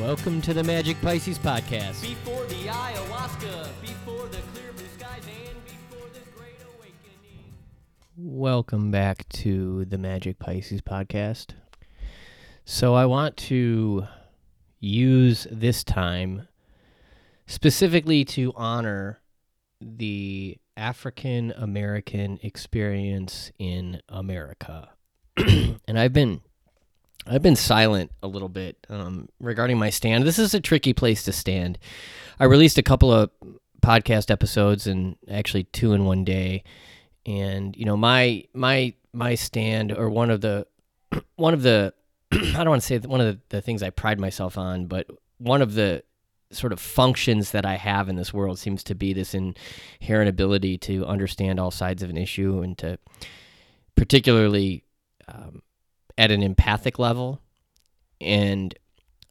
Welcome 0.00 0.40
to 0.42 0.54
the 0.54 0.64
Magic 0.64 0.98
Pisces 1.02 1.38
podcast. 1.38 2.00
Before 2.00 2.46
the 2.46 2.54
ayahuasca, 2.54 3.68
before 3.82 4.28
the 4.28 4.38
clear 4.54 4.72
blue 4.72 4.86
skies, 4.96 5.22
and 5.26 5.64
before 5.66 6.08
the 6.14 6.20
great 6.34 6.56
awakening. 6.74 7.52
Welcome 8.16 8.90
back 8.90 9.28
to 9.28 9.84
the 9.84 9.98
Magic 9.98 10.38
Pisces 10.38 10.80
podcast. 10.80 11.48
So, 12.64 12.94
I 12.94 13.04
want 13.04 13.36
to 13.36 14.06
use 14.80 15.46
this 15.50 15.84
time 15.84 16.48
specifically 17.46 18.24
to 18.24 18.54
honor 18.56 19.20
the 19.82 20.56
African 20.78 21.52
American 21.54 22.40
experience 22.42 23.52
in 23.58 24.00
America. 24.08 24.88
and 25.36 25.98
I've 25.98 26.14
been 26.14 26.40
I've 27.26 27.42
been 27.42 27.56
silent 27.56 28.10
a 28.22 28.28
little 28.28 28.48
bit 28.48 28.86
um, 28.88 29.28
regarding 29.40 29.78
my 29.78 29.90
stand. 29.90 30.24
This 30.24 30.38
is 30.38 30.54
a 30.54 30.60
tricky 30.60 30.92
place 30.92 31.22
to 31.24 31.32
stand. 31.32 31.78
I 32.38 32.44
released 32.44 32.78
a 32.78 32.82
couple 32.82 33.12
of 33.12 33.30
podcast 33.82 34.30
episodes 34.30 34.86
and 34.86 35.16
actually 35.30 35.64
two 35.64 35.92
in 35.92 36.04
one 36.04 36.24
day, 36.24 36.64
and 37.26 37.76
you 37.76 37.84
know 37.84 37.96
my 37.96 38.44
my 38.54 38.94
my 39.12 39.34
stand 39.34 39.92
or 39.92 40.08
one 40.08 40.30
of 40.30 40.40
the 40.40 40.66
one 41.36 41.54
of 41.54 41.62
the 41.62 41.92
I 42.32 42.38
don't 42.38 42.70
want 42.70 42.82
to 42.82 42.86
say 42.86 42.98
one 42.98 43.20
of 43.20 43.26
the, 43.26 43.56
the 43.56 43.62
things 43.62 43.82
I 43.82 43.90
pride 43.90 44.18
myself 44.18 44.56
on, 44.56 44.86
but 44.86 45.06
one 45.38 45.62
of 45.62 45.74
the 45.74 46.02
sort 46.52 46.72
of 46.72 46.80
functions 46.80 47.52
that 47.52 47.64
I 47.64 47.76
have 47.76 48.08
in 48.08 48.16
this 48.16 48.34
world 48.34 48.58
seems 48.58 48.82
to 48.84 48.94
be 48.94 49.12
this 49.12 49.34
inherent 49.34 50.28
ability 50.28 50.78
to 50.78 51.06
understand 51.06 51.60
all 51.60 51.70
sides 51.70 52.02
of 52.02 52.10
an 52.10 52.16
issue 52.16 52.60
and 52.60 52.76
to 52.78 52.98
particularly 53.94 54.82
um, 55.28 55.62
at 56.18 56.30
an 56.30 56.42
empathic 56.42 56.98
level. 56.98 57.40
And 58.20 58.74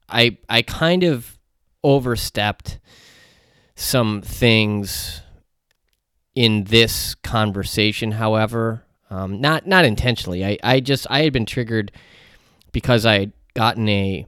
I 0.07 0.37
I 0.49 0.61
kind 0.61 1.03
of 1.03 1.37
overstepped 1.83 2.79
some 3.75 4.21
things 4.21 5.21
in 6.35 6.65
this 6.65 7.15
conversation, 7.15 8.11
however. 8.13 8.83
Um, 9.09 9.41
not 9.41 9.65
not 9.65 9.85
intentionally. 9.85 10.45
I, 10.45 10.57
I 10.63 10.79
just 10.79 11.07
I 11.09 11.23
had 11.23 11.33
been 11.33 11.45
triggered 11.45 11.91
because 12.71 13.05
I 13.05 13.19
had 13.19 13.33
gotten 13.53 13.89
a 13.89 14.25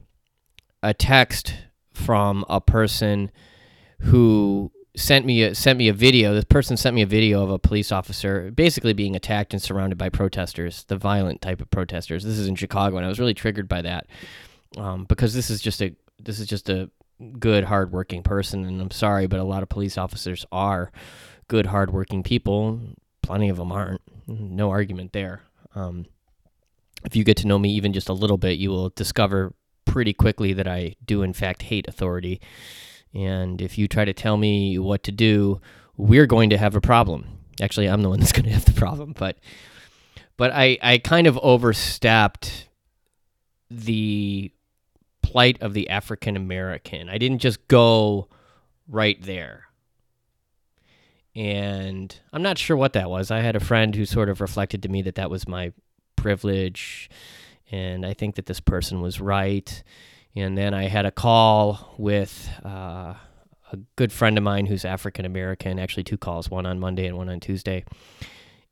a 0.82 0.94
text 0.94 1.54
from 1.92 2.44
a 2.48 2.60
person 2.60 3.30
who 4.00 4.72
sent 4.96 5.24
me 5.24 5.42
a, 5.42 5.54
sent 5.54 5.78
me 5.78 5.88
a 5.88 5.92
video. 5.92 6.34
This 6.34 6.44
person 6.44 6.76
sent 6.76 6.94
me 6.94 7.02
a 7.02 7.06
video 7.06 7.42
of 7.42 7.50
a 7.50 7.58
police 7.58 7.92
officer 7.92 8.50
basically 8.50 8.92
being 8.92 9.16
attacked 9.16 9.52
and 9.52 9.62
surrounded 9.62 9.96
by 9.98 10.08
protesters, 10.08 10.84
the 10.84 10.96
violent 10.96 11.40
type 11.40 11.60
of 11.60 11.70
protesters. 11.70 12.24
This 12.24 12.38
is 12.38 12.46
in 12.46 12.54
Chicago, 12.54 12.96
and 12.96 13.06
I 13.06 13.08
was 13.08 13.18
really 13.18 13.34
triggered 13.34 13.68
by 13.68 13.82
that 13.82 14.06
um, 14.76 15.04
because 15.04 15.34
this 15.34 15.50
is 15.50 15.60
just 15.60 15.82
a 15.82 15.94
this 16.18 16.38
is 16.38 16.46
just 16.46 16.68
a 16.68 16.90
good, 17.38 17.64
hardworking 17.64 18.22
person, 18.22 18.64
and 18.64 18.80
I'm 18.80 18.90
sorry, 18.90 19.26
but 19.26 19.40
a 19.40 19.44
lot 19.44 19.62
of 19.62 19.68
police 19.68 19.96
officers 19.96 20.44
are 20.52 20.92
good, 21.48 21.66
hardworking 21.66 22.22
people. 22.22 22.80
Plenty 23.22 23.48
of 23.48 23.56
them 23.56 23.72
aren't. 23.72 24.00
No 24.26 24.70
argument 24.70 25.12
there. 25.12 25.42
Um, 25.74 26.06
if 27.04 27.16
you 27.16 27.24
get 27.24 27.36
to 27.38 27.46
know 27.46 27.58
me 27.58 27.70
even 27.70 27.92
just 27.92 28.08
a 28.08 28.12
little 28.12 28.38
bit, 28.38 28.58
you 28.58 28.70
will 28.70 28.90
discover 28.90 29.54
pretty 29.84 30.12
quickly 30.12 30.52
that 30.52 30.68
I 30.68 30.96
do, 31.04 31.22
in 31.22 31.32
fact, 31.32 31.62
hate 31.62 31.88
authority. 31.88 32.40
And 33.14 33.60
if 33.60 33.76
you 33.76 33.88
try 33.88 34.04
to 34.04 34.12
tell 34.12 34.36
me 34.36 34.78
what 34.78 35.02
to 35.04 35.12
do, 35.12 35.60
we're 35.96 36.26
going 36.26 36.50
to 36.50 36.58
have 36.58 36.74
a 36.74 36.80
problem. 36.80 37.26
Actually, 37.60 37.88
I'm 37.88 38.02
the 38.02 38.08
one 38.08 38.20
that's 38.20 38.32
going 38.32 38.46
to 38.46 38.52
have 38.52 38.64
the 38.64 38.72
problem. 38.72 39.14
But, 39.16 39.38
but 40.36 40.50
I, 40.52 40.78
I 40.82 40.98
kind 40.98 41.26
of 41.26 41.38
overstepped 41.42 42.68
the 43.70 44.52
plight 45.22 45.60
of 45.62 45.74
the 45.74 45.88
African 45.88 46.36
American. 46.36 47.08
I 47.08 47.18
didn't 47.18 47.38
just 47.38 47.66
go 47.68 48.28
right 48.88 49.20
there. 49.22 49.64
And 51.34 52.14
I'm 52.32 52.42
not 52.42 52.58
sure 52.58 52.76
what 52.76 52.92
that 52.92 53.08
was. 53.08 53.30
I 53.30 53.40
had 53.40 53.56
a 53.56 53.60
friend 53.60 53.94
who 53.94 54.04
sort 54.04 54.28
of 54.28 54.42
reflected 54.42 54.82
to 54.82 54.90
me 54.90 55.00
that 55.02 55.14
that 55.14 55.30
was 55.30 55.48
my 55.48 55.72
privilege 56.16 57.08
and 57.72 58.04
I 58.04 58.12
think 58.12 58.34
that 58.36 58.46
this 58.46 58.60
person 58.60 59.00
was 59.00 59.20
right. 59.20 59.82
And 60.34 60.56
then 60.56 60.72
I 60.74 60.84
had 60.84 61.04
a 61.04 61.10
call 61.10 61.94
with 61.98 62.48
uh, 62.64 63.14
a 63.72 63.78
good 63.96 64.12
friend 64.12 64.38
of 64.38 64.44
mine 64.44 64.66
who's 64.66 64.84
African 64.84 65.24
American, 65.24 65.78
actually, 65.78 66.04
two 66.04 66.18
calls, 66.18 66.50
one 66.50 66.66
on 66.66 66.80
Monday 66.80 67.06
and 67.06 67.16
one 67.16 67.28
on 67.28 67.40
Tuesday. 67.40 67.84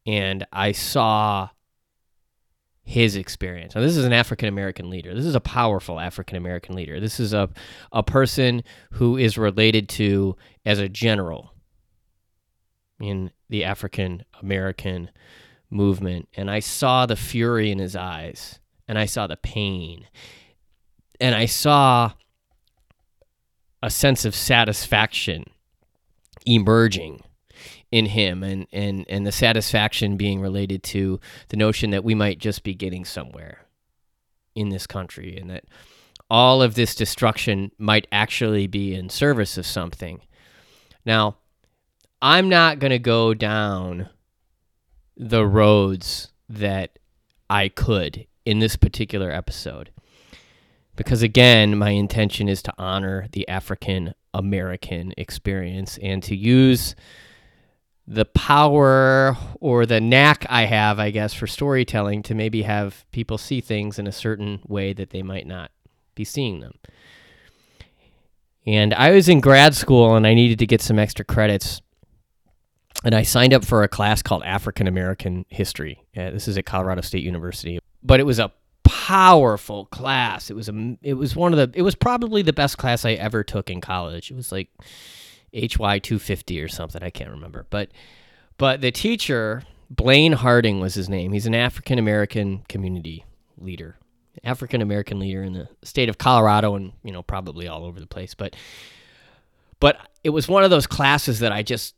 And 0.06 0.46
I 0.52 0.72
saw 0.72 1.50
his 2.82 3.14
experience. 3.14 3.74
Now, 3.74 3.82
this 3.82 3.96
is 3.96 4.04
an 4.04 4.12
African 4.12 4.48
American 4.48 4.90
leader. 4.90 5.14
This 5.14 5.26
is 5.26 5.34
a 5.34 5.40
powerful 5.40 6.00
African 6.00 6.36
American 6.36 6.74
leader. 6.74 6.98
This 6.98 7.20
is 7.20 7.32
a, 7.32 7.48
a 7.92 8.02
person 8.02 8.62
who 8.92 9.16
is 9.16 9.38
related 9.38 9.88
to 9.90 10.36
as 10.64 10.78
a 10.78 10.88
general 10.88 11.54
in 13.00 13.30
the 13.48 13.64
African 13.64 14.24
American 14.42 15.10
movement. 15.70 16.28
And 16.36 16.50
I 16.50 16.60
saw 16.60 17.06
the 17.06 17.16
fury 17.16 17.70
in 17.70 17.78
his 17.78 17.94
eyes 17.94 18.58
and 18.88 18.98
I 18.98 19.06
saw 19.06 19.26
the 19.26 19.36
pain. 19.36 20.06
And 21.20 21.34
I 21.34 21.46
saw 21.46 22.12
a 23.82 23.90
sense 23.90 24.24
of 24.24 24.34
satisfaction 24.34 25.44
emerging 26.46 27.22
in 27.90 28.06
him 28.06 28.42
and, 28.42 28.66
and, 28.72 29.04
and 29.08 29.26
the 29.26 29.32
satisfaction 29.32 30.16
being 30.16 30.40
related 30.40 30.82
to 30.82 31.20
the 31.48 31.56
notion 31.56 31.90
that 31.90 32.04
we 32.04 32.14
might 32.14 32.38
just 32.38 32.62
be 32.62 32.74
getting 32.74 33.04
somewhere 33.04 33.66
in 34.54 34.68
this 34.68 34.86
country 34.86 35.36
and 35.36 35.50
that 35.50 35.64
all 36.28 36.62
of 36.62 36.74
this 36.74 36.94
destruction 36.94 37.72
might 37.78 38.06
actually 38.12 38.66
be 38.66 38.94
in 38.94 39.08
service 39.08 39.58
of 39.58 39.66
something. 39.66 40.20
Now, 41.04 41.36
I'm 42.22 42.48
not 42.48 42.78
going 42.78 42.90
to 42.90 42.98
go 42.98 43.34
down 43.34 44.08
the 45.16 45.44
roads 45.44 46.32
that 46.48 46.98
I 47.48 47.68
could 47.68 48.26
in 48.44 48.60
this 48.60 48.76
particular 48.76 49.30
episode. 49.30 49.90
Because 51.00 51.22
again, 51.22 51.78
my 51.78 51.92
intention 51.92 52.46
is 52.46 52.60
to 52.60 52.74
honor 52.76 53.26
the 53.32 53.48
African 53.48 54.12
American 54.34 55.14
experience 55.16 55.98
and 56.02 56.22
to 56.24 56.36
use 56.36 56.94
the 58.06 58.26
power 58.26 59.34
or 59.60 59.86
the 59.86 59.98
knack 59.98 60.44
I 60.50 60.66
have, 60.66 60.98
I 60.98 61.10
guess, 61.10 61.32
for 61.32 61.46
storytelling 61.46 62.22
to 62.24 62.34
maybe 62.34 62.60
have 62.64 63.06
people 63.12 63.38
see 63.38 63.62
things 63.62 63.98
in 63.98 64.06
a 64.06 64.12
certain 64.12 64.60
way 64.68 64.92
that 64.92 65.08
they 65.08 65.22
might 65.22 65.46
not 65.46 65.70
be 66.14 66.24
seeing 66.24 66.60
them. 66.60 66.74
And 68.66 68.92
I 68.92 69.12
was 69.12 69.26
in 69.26 69.40
grad 69.40 69.74
school 69.74 70.16
and 70.16 70.26
I 70.26 70.34
needed 70.34 70.58
to 70.58 70.66
get 70.66 70.82
some 70.82 70.98
extra 70.98 71.24
credits. 71.24 71.80
And 73.06 73.14
I 73.14 73.22
signed 73.22 73.54
up 73.54 73.64
for 73.64 73.82
a 73.82 73.88
class 73.88 74.20
called 74.20 74.42
African 74.42 74.86
American 74.86 75.46
History. 75.48 76.04
Uh, 76.14 76.28
this 76.28 76.46
is 76.46 76.58
at 76.58 76.66
Colorado 76.66 77.00
State 77.00 77.24
University 77.24 77.80
but 78.02 78.20
it 78.20 78.24
was 78.24 78.38
a 78.38 78.52
powerful 79.10 79.86
class. 79.86 80.50
It 80.50 80.54
was 80.54 80.68
a 80.68 80.96
it 81.02 81.14
was 81.14 81.34
one 81.34 81.52
of 81.52 81.58
the 81.58 81.76
it 81.76 81.82
was 81.82 81.96
probably 81.96 82.42
the 82.42 82.52
best 82.52 82.78
class 82.78 83.04
I 83.04 83.14
ever 83.14 83.42
took 83.42 83.68
in 83.68 83.80
college. 83.80 84.30
It 84.30 84.36
was 84.36 84.52
like 84.52 84.68
HY 85.52 85.98
250 85.98 86.62
or 86.62 86.68
something, 86.68 87.02
I 87.02 87.10
can't 87.10 87.30
remember. 87.30 87.66
But 87.70 87.90
but 88.56 88.80
the 88.80 88.92
teacher, 88.92 89.64
Blaine 89.90 90.32
Harding 90.32 90.78
was 90.78 90.94
his 90.94 91.08
name. 91.08 91.32
He's 91.32 91.46
an 91.46 91.56
African 91.56 91.98
American 91.98 92.60
community 92.68 93.24
leader. 93.58 93.96
African 94.44 94.80
American 94.80 95.18
leader 95.18 95.42
in 95.42 95.54
the 95.54 95.68
state 95.82 96.08
of 96.08 96.16
Colorado 96.16 96.76
and, 96.76 96.92
you 97.02 97.10
know, 97.10 97.22
probably 97.22 97.66
all 97.66 97.84
over 97.84 97.98
the 97.98 98.06
place, 98.06 98.34
but 98.34 98.54
but 99.80 99.98
it 100.22 100.30
was 100.30 100.46
one 100.46 100.62
of 100.62 100.70
those 100.70 100.86
classes 100.86 101.40
that 101.40 101.50
I 101.50 101.64
just 101.64 101.96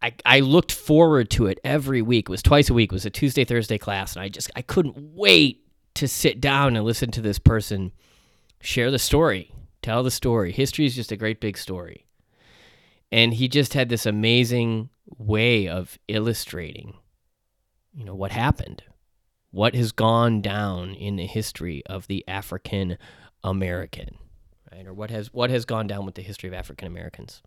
I, 0.00 0.14
I 0.24 0.40
looked 0.40 0.70
forward 0.70 1.30
to 1.30 1.46
it 1.46 1.58
every 1.64 2.00
week. 2.00 2.28
It 2.28 2.30
was 2.30 2.42
twice 2.44 2.70
a 2.70 2.74
week. 2.74 2.92
It 2.92 2.94
was 2.94 3.06
a 3.06 3.10
Tuesday, 3.10 3.44
Thursday 3.44 3.78
class, 3.78 4.14
and 4.14 4.22
I 4.22 4.28
just 4.28 4.52
I 4.54 4.62
couldn't 4.62 4.94
wait 4.96 5.64
to 5.98 6.08
sit 6.08 6.40
down 6.40 6.76
and 6.76 6.84
listen 6.84 7.10
to 7.10 7.20
this 7.20 7.38
person 7.38 7.92
share 8.60 8.90
the 8.90 8.98
story, 8.98 9.52
tell 9.82 10.02
the 10.02 10.10
story. 10.10 10.52
History 10.52 10.86
is 10.86 10.94
just 10.94 11.12
a 11.12 11.16
great 11.16 11.40
big 11.40 11.58
story. 11.58 12.06
And 13.10 13.34
he 13.34 13.48
just 13.48 13.74
had 13.74 13.88
this 13.88 14.06
amazing 14.06 14.90
way 15.16 15.66
of 15.66 15.98
illustrating, 16.08 16.94
you 17.94 18.04
know, 18.04 18.14
what 18.14 18.30
happened, 18.30 18.82
what 19.50 19.74
has 19.74 19.92
gone 19.92 20.40
down 20.40 20.94
in 20.94 21.16
the 21.16 21.26
history 21.26 21.82
of 21.86 22.06
the 22.06 22.24
African 22.28 22.98
American, 23.42 24.16
right? 24.70 24.86
Or 24.86 24.92
what 24.92 25.10
has 25.10 25.32
what 25.32 25.50
has 25.50 25.64
gone 25.64 25.86
down 25.86 26.04
with 26.04 26.14
the 26.14 26.22
history 26.22 26.48
of 26.48 26.54
African 26.54 26.86
Americans. 26.86 27.42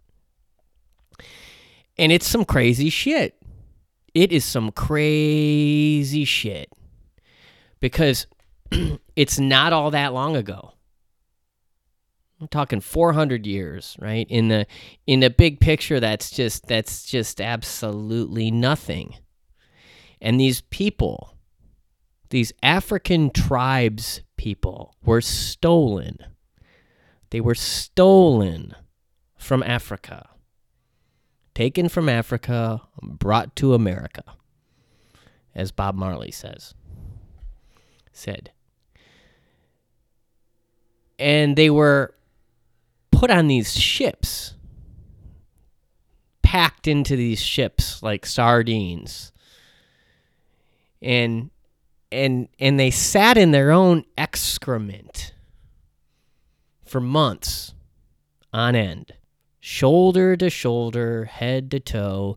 And 1.97 2.11
it's 2.11 2.27
some 2.27 2.43
crazy 2.43 2.89
shit. 2.89 3.41
It 4.13 4.31
is 4.31 4.43
some 4.43 4.71
crazy 4.71 6.25
shit. 6.25 6.69
Because 7.79 8.27
it's 9.15 9.39
not 9.39 9.73
all 9.73 9.91
that 9.91 10.13
long 10.13 10.35
ago. 10.35 10.73
I'm 12.39 12.47
talking 12.47 12.81
400 12.81 13.45
years, 13.45 13.95
right? 13.99 14.25
In 14.27 14.47
the 14.47 14.65
in 15.05 15.19
the 15.19 15.29
big 15.29 15.59
picture 15.59 15.99
that's 15.99 16.31
just 16.31 16.65
that's 16.65 17.05
just 17.05 17.39
absolutely 17.39 18.49
nothing. 18.49 19.15
And 20.19 20.39
these 20.39 20.61
people, 20.61 21.35
these 22.29 22.51
African 22.63 23.29
tribes 23.29 24.21
people 24.37 24.95
were 25.03 25.21
stolen. 25.21 26.17
They 27.29 27.41
were 27.41 27.55
stolen 27.55 28.75
from 29.37 29.61
Africa, 29.63 30.29
taken 31.53 31.89
from 31.89 32.09
Africa, 32.09 32.81
brought 33.01 33.55
to 33.57 33.73
America, 33.75 34.23
as 35.53 35.71
Bob 35.71 35.95
Marley 35.95 36.31
says. 36.31 36.73
Said. 38.11 38.51
And 41.21 41.55
they 41.55 41.69
were 41.69 42.15
put 43.11 43.29
on 43.29 43.47
these 43.47 43.79
ships, 43.79 44.55
packed 46.41 46.87
into 46.87 47.15
these 47.15 47.39
ships 47.39 48.01
like 48.01 48.25
sardines. 48.25 49.31
And 50.99 51.51
and 52.11 52.47
and 52.59 52.79
they 52.79 52.89
sat 52.89 53.37
in 53.37 53.51
their 53.51 53.71
own 53.71 54.03
excrement 54.17 55.33
for 56.83 56.99
months 56.99 57.75
on 58.51 58.75
end, 58.75 59.13
shoulder 59.59 60.35
to 60.37 60.49
shoulder, 60.49 61.25
head 61.25 61.69
to 61.69 61.79
toe, 61.79 62.35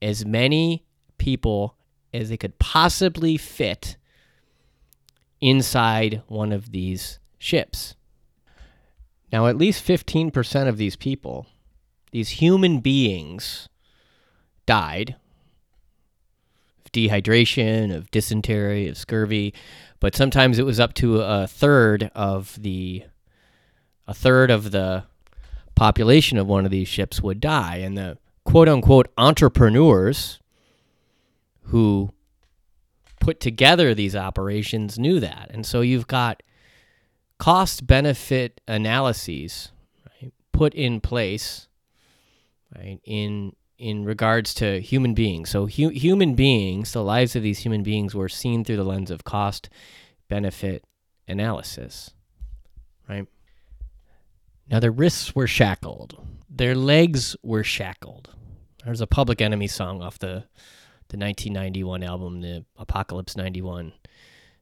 as 0.00 0.24
many 0.24 0.86
people 1.18 1.76
as 2.14 2.30
they 2.30 2.38
could 2.38 2.58
possibly 2.58 3.36
fit 3.36 3.96
inside 5.42 6.22
one 6.26 6.52
of 6.52 6.72
these 6.72 7.18
ships. 7.38 7.94
Now, 9.32 9.46
at 9.46 9.56
least 9.56 9.86
15% 9.86 10.68
of 10.68 10.78
these 10.78 10.96
people, 10.96 11.46
these 12.12 12.30
human 12.30 12.80
beings, 12.80 13.68
died 14.68 15.16
of 16.84 16.92
dehydration, 16.92 17.94
of 17.94 18.10
dysentery, 18.10 18.86
of 18.86 18.98
scurvy, 18.98 19.54
but 19.98 20.14
sometimes 20.14 20.58
it 20.58 20.66
was 20.66 20.78
up 20.78 20.92
to 20.94 21.20
a 21.20 21.46
third 21.46 22.10
of 22.14 22.56
the 22.60 23.04
a 24.06 24.14
third 24.14 24.50
of 24.50 24.70
the 24.70 25.04
population 25.74 26.38
of 26.38 26.46
one 26.46 26.64
of 26.64 26.70
these 26.70 26.88
ships 26.88 27.22
would 27.22 27.40
die 27.40 27.76
and 27.76 27.96
the 27.96 28.18
quote 28.44 28.68
unquote 28.68 29.08
entrepreneurs 29.18 30.38
who 31.64 32.10
put 33.20 33.40
together 33.40 33.94
these 33.94 34.16
operations 34.16 34.98
knew 34.98 35.20
that. 35.20 35.50
And 35.50 35.64
so 35.66 35.80
you've 35.80 36.06
got 36.06 36.42
cost 37.38 37.86
benefit 37.86 38.60
analyses 38.66 39.70
right, 40.06 40.32
put 40.52 40.74
in 40.74 41.00
place 41.00 41.68
right, 42.76 43.00
in 43.04 43.52
in 43.78 44.04
regards 44.04 44.54
to 44.54 44.80
human 44.80 45.14
beings. 45.14 45.50
So 45.50 45.66
hu- 45.66 45.90
human 45.90 46.34
beings, 46.34 46.92
the 46.92 47.02
lives 47.02 47.36
of 47.36 47.44
these 47.44 47.60
human 47.60 47.84
beings 47.84 48.12
were 48.12 48.28
seen 48.28 48.64
through 48.64 48.76
the 48.76 48.84
lens 48.84 49.10
of 49.10 49.22
cost 49.22 49.70
benefit 50.28 50.84
analysis. 51.28 52.10
Right? 53.08 53.26
Now 54.68 54.80
their 54.80 54.90
wrists 54.90 55.34
were 55.34 55.46
shackled. 55.46 56.20
Their 56.50 56.74
legs 56.74 57.36
were 57.42 57.62
shackled. 57.62 58.30
There's 58.84 59.00
a 59.00 59.06
Public 59.06 59.40
Enemy 59.40 59.68
song 59.68 60.02
off 60.02 60.18
the 60.18 60.44
the 61.08 61.16
1991 61.16 62.02
album, 62.02 62.42
the 62.42 62.66
Apocalypse 62.76 63.34
91. 63.34 63.94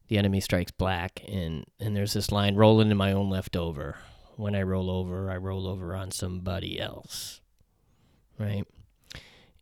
The 0.09 0.19
enemy 0.19 0.41
strikes 0.41 0.71
black, 0.71 1.23
and 1.27 1.65
and 1.81 1.97
there's 1.97 2.13
this 2.13 2.31
line: 2.31 2.55
"Rolling 2.55 2.91
in 2.91 2.97
my 2.97 3.13
own 3.13 3.31
leftover. 3.31 3.97
When 4.37 4.55
I 4.55 4.63
roll 4.63 4.91
over, 4.91 5.31
I 5.31 5.37
roll 5.37 5.67
over 5.67 5.95
on 5.95 6.11
somebody 6.11 6.81
else." 6.81 7.41
Right, 8.39 8.65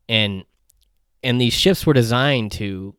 and 0.08 0.44
and 1.23 1.41
these 1.41 1.55
ships 1.55 1.87
were 1.87 1.94
designed 1.94 2.52
to 2.52 2.94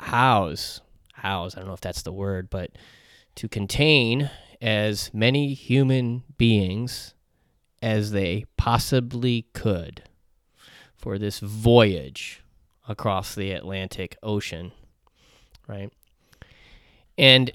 house 0.00 0.80
house. 1.24 1.56
I 1.56 1.60
don't 1.60 1.68
know 1.68 1.74
if 1.74 1.80
that's 1.80 2.02
the 2.02 2.12
word, 2.12 2.50
but 2.50 2.70
to 3.36 3.48
contain 3.48 4.30
as 4.60 5.12
many 5.12 5.54
human 5.54 6.22
beings 6.36 7.14
as 7.82 8.12
they 8.12 8.44
possibly 8.56 9.46
could 9.52 10.04
for 10.96 11.18
this 11.18 11.40
voyage 11.40 12.42
across 12.88 13.34
the 13.34 13.50
Atlantic 13.50 14.16
Ocean, 14.22 14.72
right? 15.66 15.90
And 17.16 17.50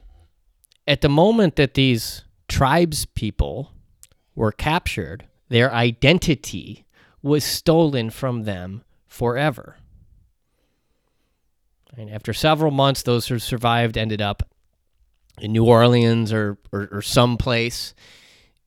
at 0.88 1.02
the 1.02 1.10
moment 1.10 1.56
that 1.58 1.74
these 1.74 2.24
tribes 2.48 3.06
people 3.06 3.72
were 4.36 4.52
captured, 4.52 5.28
their 5.50 5.72
identity 5.74 6.86
was 7.22 7.44
stolen 7.44 8.10
from 8.10 8.44
them 8.44 8.84
forever. 9.08 9.78
And 11.98 12.10
after 12.10 12.34
several 12.34 12.72
months, 12.72 13.04
those 13.04 13.28
who 13.28 13.40
survived 13.40 13.98
ended 13.98 14.22
up 14.22 14.44
in 15.40 15.52
New 15.52 15.66
Orleans 15.66 16.32
or, 16.32 16.58
or, 16.72 16.88
or 16.92 17.02
someplace, 17.02 17.94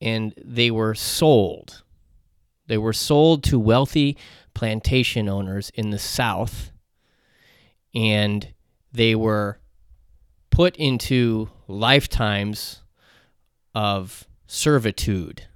and 0.00 0.34
they 0.36 0.70
were 0.70 0.94
sold. 0.94 1.82
They 2.66 2.78
were 2.78 2.92
sold 2.92 3.44
to 3.44 3.58
wealthy 3.58 4.16
plantation 4.54 5.28
owners 5.28 5.70
in 5.74 5.90
the 5.90 5.98
South, 5.98 6.72
and 7.94 8.52
they 8.92 9.14
were 9.14 9.58
put 10.52 10.76
into 10.76 11.50
lifetimes 11.66 12.82
of 13.74 14.28
servitude. 14.46 15.48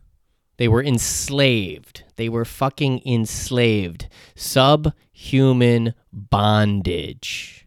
They 0.57 0.67
were 0.67 0.83
enslaved. 0.83 2.03
They 2.17 2.29
were 2.29 2.47
fucking 2.47 3.03
enslaved. 3.07 4.09
Subhuman 4.35 5.95
bondage. 6.13 7.67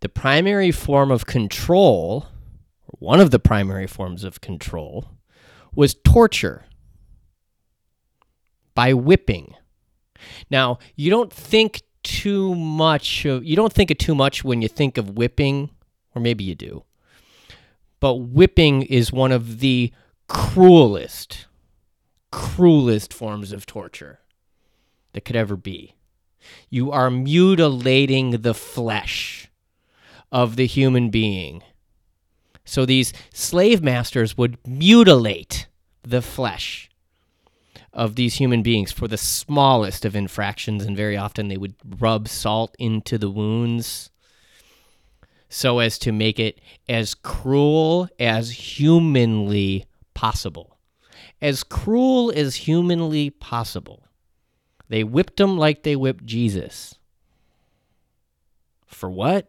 The 0.00 0.08
primary 0.08 0.70
form 0.70 1.10
of 1.10 1.26
control, 1.26 2.26
one 2.86 3.20
of 3.20 3.30
the 3.30 3.38
primary 3.38 3.86
forms 3.86 4.24
of 4.24 4.40
control, 4.40 5.04
was 5.74 5.94
torture 6.04 6.64
by 8.74 8.94
whipping. 8.94 9.54
Now, 10.50 10.78
you 10.96 11.10
don't 11.10 11.32
think 11.32 11.82
too 12.04 12.54
much 12.54 13.24
of 13.24 13.44
you 13.44 13.56
don't 13.56 13.72
think 13.72 13.90
of 13.90 13.98
too 13.98 14.14
much 14.14 14.44
when 14.44 14.62
you 14.62 14.68
think 14.68 14.96
of 14.96 15.16
whipping, 15.16 15.70
or 16.14 16.22
maybe 16.22 16.44
you 16.44 16.54
do. 16.54 16.84
But 17.98 18.14
whipping 18.14 18.82
is 18.82 19.12
one 19.12 19.32
of 19.32 19.60
the 19.60 19.92
cruelest, 20.28 21.46
cruelest 22.30 23.12
forms 23.12 23.50
of 23.52 23.66
torture 23.66 24.20
that 25.12 25.24
could 25.24 25.36
ever 25.36 25.56
be. 25.56 25.94
You 26.68 26.92
are 26.92 27.10
mutilating 27.10 28.42
the 28.42 28.54
flesh 28.54 29.50
of 30.30 30.56
the 30.56 30.66
human 30.66 31.10
being. 31.10 31.62
So 32.64 32.84
these 32.84 33.12
slave 33.32 33.82
masters 33.82 34.36
would 34.36 34.58
mutilate 34.66 35.66
the 36.02 36.22
flesh 36.22 36.90
of 37.94 38.16
these 38.16 38.34
human 38.34 38.62
beings 38.62 38.92
for 38.92 39.08
the 39.08 39.16
smallest 39.16 40.04
of 40.04 40.14
infractions, 40.14 40.84
and 40.84 40.96
very 40.96 41.16
often 41.16 41.48
they 41.48 41.56
would 41.56 41.76
rub 41.98 42.28
salt 42.28 42.74
into 42.78 43.16
the 43.16 43.30
wounds 43.30 44.10
so 45.48 45.78
as 45.78 45.98
to 46.00 46.10
make 46.10 46.40
it 46.40 46.60
as 46.88 47.14
cruel 47.14 48.08
as 48.18 48.50
humanly 48.50 49.86
possible. 50.12 50.76
As 51.40 51.62
cruel 51.62 52.32
as 52.34 52.56
humanly 52.56 53.30
possible. 53.30 54.08
They 54.88 55.04
whipped 55.04 55.38
him 55.38 55.56
like 55.56 55.84
they 55.84 55.94
whipped 55.94 56.26
Jesus. 56.26 56.96
For 58.86 59.08
what? 59.08 59.48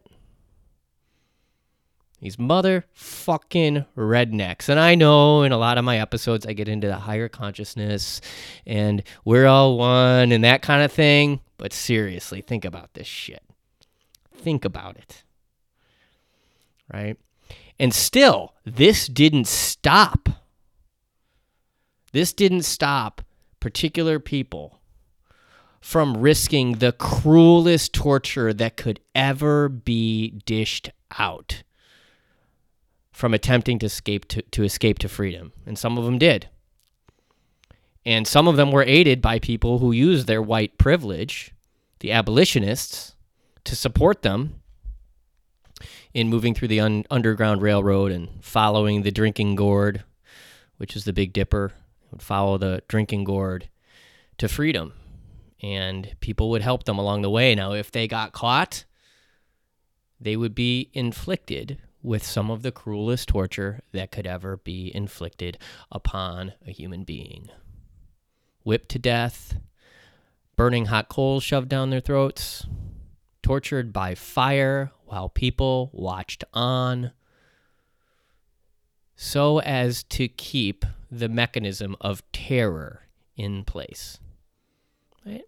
These 2.20 2.36
motherfucking 2.36 3.86
rednecks. 3.96 4.68
And 4.68 4.80
I 4.80 4.94
know 4.94 5.42
in 5.42 5.52
a 5.52 5.58
lot 5.58 5.76
of 5.76 5.84
my 5.84 5.98
episodes 5.98 6.46
I 6.46 6.54
get 6.54 6.68
into 6.68 6.86
the 6.86 6.96
higher 6.96 7.28
consciousness 7.28 8.20
and 8.66 9.02
we're 9.24 9.46
all 9.46 9.76
one 9.76 10.32
and 10.32 10.42
that 10.42 10.62
kind 10.62 10.82
of 10.82 10.90
thing. 10.90 11.40
But 11.58 11.72
seriously, 11.72 12.40
think 12.40 12.64
about 12.64 12.94
this 12.94 13.06
shit. 13.06 13.42
Think 14.34 14.64
about 14.64 14.96
it. 14.96 15.24
Right? 16.92 17.18
And 17.78 17.92
still, 17.92 18.54
this 18.64 19.06
didn't 19.06 19.46
stop. 19.46 20.30
This 22.12 22.32
didn't 22.32 22.62
stop 22.62 23.20
particular 23.60 24.18
people 24.18 24.80
from 25.80 26.16
risking 26.16 26.74
the 26.74 26.92
cruelest 26.92 27.92
torture 27.92 28.54
that 28.54 28.76
could 28.76 29.00
ever 29.14 29.68
be 29.68 30.30
dished 30.46 30.90
out 31.18 31.62
from 33.16 33.32
attempting 33.32 33.78
to 33.78 33.86
escape 33.86 34.28
to, 34.28 34.42
to 34.42 34.62
escape 34.62 34.98
to 34.98 35.08
freedom, 35.08 35.50
and 35.64 35.78
some 35.78 35.96
of 35.96 36.04
them 36.04 36.18
did. 36.18 36.50
And 38.04 38.28
some 38.28 38.46
of 38.46 38.56
them 38.56 38.70
were 38.70 38.82
aided 38.82 39.22
by 39.22 39.38
people 39.38 39.78
who 39.78 39.90
used 39.90 40.26
their 40.26 40.42
white 40.42 40.76
privilege, 40.76 41.54
the 42.00 42.12
abolitionists, 42.12 43.16
to 43.64 43.74
support 43.74 44.20
them 44.20 44.60
in 46.12 46.28
moving 46.28 46.52
through 46.52 46.68
the 46.68 46.80
un- 46.80 47.06
Underground 47.10 47.62
Railroad 47.62 48.12
and 48.12 48.28
following 48.44 49.00
the 49.00 49.10
drinking 49.10 49.54
gourd, 49.54 50.04
which 50.76 50.94
is 50.94 51.06
the 51.06 51.14
Big 51.14 51.32
Dipper, 51.32 51.72
would 52.10 52.20
follow 52.20 52.58
the 52.58 52.82
drinking 52.86 53.24
gourd 53.24 53.70
to 54.36 54.46
freedom. 54.46 54.92
And 55.62 56.14
people 56.20 56.50
would 56.50 56.60
help 56.60 56.84
them 56.84 56.98
along 56.98 57.22
the 57.22 57.30
way. 57.30 57.54
Now, 57.54 57.72
if 57.72 57.90
they 57.90 58.08
got 58.08 58.32
caught, 58.32 58.84
they 60.20 60.36
would 60.36 60.54
be 60.54 60.90
inflicted 60.92 61.78
with 62.06 62.24
some 62.24 62.52
of 62.52 62.62
the 62.62 62.70
cruelest 62.70 63.28
torture 63.28 63.80
that 63.90 64.12
could 64.12 64.28
ever 64.28 64.58
be 64.58 64.94
inflicted 64.94 65.58
upon 65.90 66.52
a 66.64 66.70
human 66.70 67.02
being. 67.02 67.50
Whipped 68.62 68.88
to 68.90 68.98
death, 69.00 69.56
burning 70.54 70.86
hot 70.86 71.08
coals 71.08 71.42
shoved 71.42 71.68
down 71.68 71.90
their 71.90 72.00
throats, 72.00 72.64
tortured 73.42 73.92
by 73.92 74.14
fire 74.14 74.92
while 75.06 75.28
people 75.28 75.90
watched 75.92 76.44
on, 76.54 77.10
so 79.16 79.58
as 79.60 80.04
to 80.04 80.28
keep 80.28 80.84
the 81.10 81.28
mechanism 81.28 81.96
of 82.00 82.22
terror 82.30 83.02
in 83.36 83.64
place. 83.64 84.20
Right? 85.24 85.44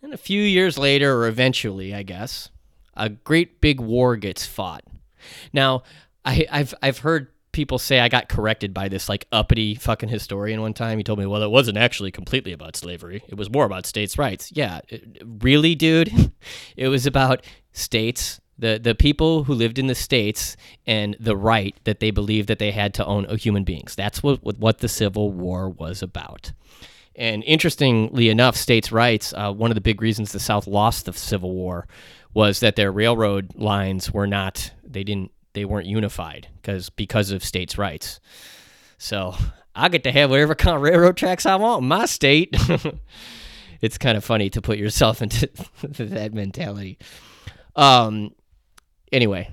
And 0.00 0.14
a 0.14 0.18
few 0.18 0.40
years 0.40 0.78
later, 0.78 1.14
or 1.14 1.28
eventually, 1.28 1.94
I 1.94 2.04
guess, 2.04 2.48
a 2.94 3.10
great 3.10 3.60
big 3.60 3.80
war 3.80 4.16
gets 4.16 4.46
fought. 4.46 4.84
Now, 5.52 5.82
I, 6.24 6.46
have 6.50 6.74
I've 6.82 6.98
heard 6.98 7.28
people 7.52 7.78
say 7.78 8.00
I 8.00 8.08
got 8.08 8.28
corrected 8.28 8.74
by 8.74 8.88
this 8.88 9.08
like 9.08 9.26
uppity 9.30 9.74
fucking 9.74 10.08
historian 10.08 10.60
one 10.60 10.74
time. 10.74 10.98
He 10.98 11.04
told 11.04 11.18
me, 11.18 11.26
well, 11.26 11.42
it 11.42 11.50
wasn't 11.50 11.78
actually 11.78 12.10
completely 12.10 12.52
about 12.52 12.76
slavery. 12.76 13.22
It 13.28 13.36
was 13.36 13.50
more 13.50 13.64
about 13.64 13.86
states' 13.86 14.18
rights. 14.18 14.50
Yeah, 14.52 14.80
it, 14.88 15.22
really, 15.42 15.74
dude? 15.74 16.32
it 16.76 16.88
was 16.88 17.06
about 17.06 17.44
states, 17.72 18.40
the 18.58 18.80
the 18.82 18.94
people 18.94 19.44
who 19.44 19.54
lived 19.54 19.78
in 19.78 19.86
the 19.86 19.94
states, 19.94 20.56
and 20.86 21.16
the 21.20 21.36
right 21.36 21.76
that 21.84 22.00
they 22.00 22.10
believed 22.10 22.48
that 22.48 22.58
they 22.58 22.72
had 22.72 22.94
to 22.94 23.04
own 23.04 23.24
human 23.36 23.64
beings. 23.64 23.94
That's 23.94 24.22
what 24.22 24.42
what 24.42 24.78
the 24.78 24.88
Civil 24.88 25.32
War 25.32 25.68
was 25.68 26.02
about. 26.02 26.52
And 27.14 27.44
interestingly 27.44 28.30
enough, 28.30 28.56
states' 28.56 28.90
rights. 28.90 29.34
Uh, 29.36 29.52
one 29.52 29.70
of 29.70 29.74
the 29.74 29.82
big 29.82 30.00
reasons 30.00 30.32
the 30.32 30.40
South 30.40 30.66
lost 30.66 31.04
the 31.04 31.12
Civil 31.12 31.52
War 31.52 31.86
was 32.34 32.60
that 32.60 32.76
their 32.76 32.92
railroad 32.92 33.54
lines 33.54 34.12
were 34.12 34.26
not. 34.26 34.72
They 34.84 35.04
didn't 35.04 35.32
they 35.54 35.64
weren't 35.64 35.86
unified 35.86 36.48
because 36.60 36.90
because 36.90 37.30
of 37.30 37.44
states' 37.44 37.78
rights. 37.78 38.20
So 38.98 39.34
I 39.74 39.88
get 39.88 40.04
to 40.04 40.12
have 40.12 40.30
whatever 40.30 40.54
kind 40.54 40.76
of 40.76 40.82
railroad 40.82 41.16
tracks 41.16 41.46
I 41.46 41.56
want 41.56 41.82
in 41.82 41.88
my 41.88 42.06
state. 42.06 42.54
it's 43.80 43.98
kind 43.98 44.16
of 44.16 44.24
funny 44.24 44.50
to 44.50 44.62
put 44.62 44.78
yourself 44.78 45.22
into 45.82 46.06
that 46.06 46.32
mentality. 46.32 46.98
Um. 47.76 48.34
Anyway, 49.10 49.50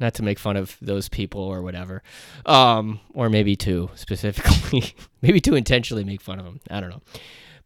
not 0.00 0.14
to 0.14 0.22
make 0.22 0.38
fun 0.38 0.56
of 0.56 0.76
those 0.80 1.08
people 1.08 1.42
or 1.42 1.62
whatever, 1.62 2.02
um, 2.46 3.00
or 3.12 3.28
maybe 3.28 3.54
to 3.56 3.90
specifically, 3.94 4.94
maybe 5.22 5.40
to 5.40 5.54
intentionally 5.54 6.04
make 6.04 6.20
fun 6.20 6.38
of 6.38 6.44
them. 6.44 6.60
I 6.70 6.80
don't 6.80 6.90
know. 6.90 7.02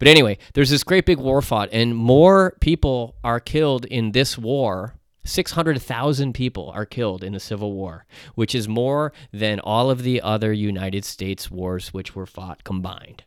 But 0.05 0.11
anyway, 0.11 0.37
there's 0.53 0.69
this 0.69 0.85
great 0.85 1.07
big 1.07 1.17
war 1.17 1.41
fought, 1.41 1.71
and 1.73 1.97
more 1.97 2.59
people 2.61 3.15
are 3.25 3.41
killed 3.41 3.87
in 3.87 4.13
this 4.13 4.37
war 4.37 4.97
600,000 5.25 6.35
people 6.35 6.71
are 6.75 6.85
killed 6.85 7.25
in 7.25 7.33
the 7.33 7.41
Civil 7.41 7.73
War, 7.73 8.05
which 8.35 8.55
is 8.55 8.69
more 8.69 9.15
than 9.33 9.61
all 9.61 9.89
of 9.89 10.03
the 10.03 10.21
other 10.21 10.53
United 10.53 11.07
States 11.07 11.51
wars 11.51 11.95
which 11.95 12.15
were 12.15 12.27
fought 12.27 12.65
combined. 12.65 13.25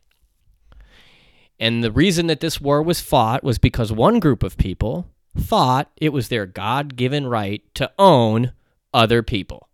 And 1.58 1.82
the 1.82 1.90
reason 1.90 2.28
that 2.28 2.38
this 2.38 2.60
war 2.60 2.80
was 2.80 3.00
fought 3.00 3.42
was 3.42 3.58
because 3.58 3.90
one 3.90 4.20
group 4.20 4.44
of 4.44 4.56
people 4.56 5.10
thought 5.36 5.90
it 5.96 6.12
was 6.12 6.28
their 6.28 6.46
God 6.46 6.94
given 6.94 7.26
right 7.26 7.60
to 7.74 7.90
own 7.98 8.52
other 8.94 9.24
people. 9.24 9.68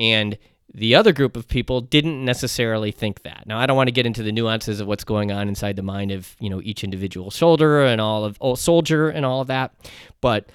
And 0.00 0.38
the 0.76 0.94
other 0.94 1.12
group 1.12 1.38
of 1.38 1.48
people 1.48 1.80
didn't 1.80 2.22
necessarily 2.22 2.92
think 2.92 3.22
that. 3.22 3.44
Now, 3.46 3.58
I 3.58 3.64
don't 3.64 3.78
want 3.78 3.88
to 3.88 3.92
get 3.92 4.04
into 4.04 4.22
the 4.22 4.30
nuances 4.30 4.78
of 4.78 4.86
what's 4.86 5.04
going 5.04 5.32
on 5.32 5.48
inside 5.48 5.74
the 5.76 5.82
mind 5.82 6.12
of 6.12 6.36
you 6.38 6.50
know 6.50 6.60
each 6.62 6.84
individual 6.84 7.30
soldier 7.30 7.82
and 7.82 7.98
all 7.98 8.24
of 8.24 8.36
oh, 8.42 8.54
soldier 8.54 9.08
and 9.08 9.24
all 9.24 9.40
of 9.40 9.46
that, 9.46 9.74
but 10.20 10.50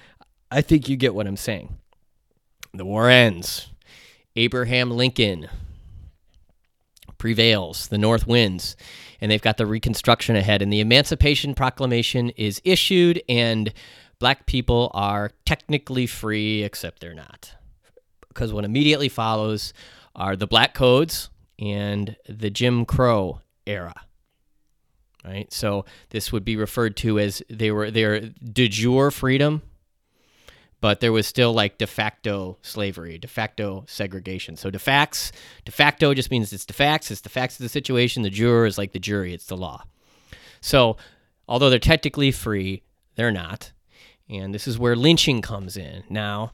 I 0.50 0.60
think 0.60 0.88
you 0.88 0.96
get 0.96 1.14
what 1.14 1.26
I'm 1.26 1.36
saying. 1.36 1.76
The 2.72 2.84
war 2.84 3.10
ends. 3.10 3.68
Abraham 4.36 4.92
Lincoln 4.92 5.48
prevails. 7.18 7.88
The 7.88 7.98
North 7.98 8.26
wins, 8.26 8.76
and 9.20 9.30
they've 9.30 9.42
got 9.42 9.56
the 9.56 9.66
Reconstruction 9.66 10.36
ahead. 10.36 10.62
And 10.62 10.72
the 10.72 10.80
Emancipation 10.80 11.54
Proclamation 11.54 12.30
is 12.30 12.60
issued, 12.64 13.20
and 13.28 13.72
black 14.20 14.46
people 14.46 14.92
are 14.94 15.32
technically 15.44 16.06
free, 16.06 16.62
except 16.62 17.00
they're 17.00 17.12
not. 17.12 17.54
Because 18.28 18.52
what 18.52 18.64
immediately 18.64 19.08
follows 19.08 19.72
are 20.14 20.36
the 20.36 20.46
Black 20.46 20.74
Codes 20.74 21.30
and 21.58 22.16
the 22.28 22.50
Jim 22.50 22.84
Crow 22.84 23.40
era. 23.66 23.94
Right? 25.24 25.52
So 25.52 25.84
this 26.10 26.32
would 26.32 26.44
be 26.44 26.56
referred 26.56 26.96
to 26.98 27.18
as 27.18 27.42
they 27.48 27.70
were 27.70 27.90
their 27.90 28.20
de 28.20 28.68
jure 28.68 29.12
freedom, 29.12 29.62
but 30.80 30.98
there 30.98 31.12
was 31.12 31.28
still 31.28 31.52
like 31.52 31.78
de 31.78 31.86
facto 31.86 32.58
slavery, 32.62 33.18
de 33.18 33.28
facto 33.28 33.84
segregation. 33.86 34.56
So 34.56 34.68
de 34.68 34.80
facts, 34.80 35.30
de 35.64 35.70
facto 35.70 36.12
just 36.12 36.32
means 36.32 36.52
it's 36.52 36.66
de 36.66 36.72
facts, 36.72 37.12
it's 37.12 37.20
the 37.20 37.28
facts 37.28 37.54
of 37.54 37.62
the 37.62 37.68
situation. 37.68 38.24
The 38.24 38.30
juror 38.30 38.66
is 38.66 38.78
like 38.78 38.90
the 38.92 38.98
jury, 38.98 39.32
it's 39.32 39.46
the 39.46 39.56
law. 39.56 39.84
So 40.60 40.96
although 41.46 41.70
they're 41.70 41.78
technically 41.78 42.32
free, 42.32 42.82
they're 43.14 43.30
not. 43.30 43.70
And 44.28 44.52
this 44.52 44.66
is 44.66 44.78
where 44.78 44.96
lynching 44.96 45.40
comes 45.40 45.76
in. 45.76 46.02
Now, 46.10 46.52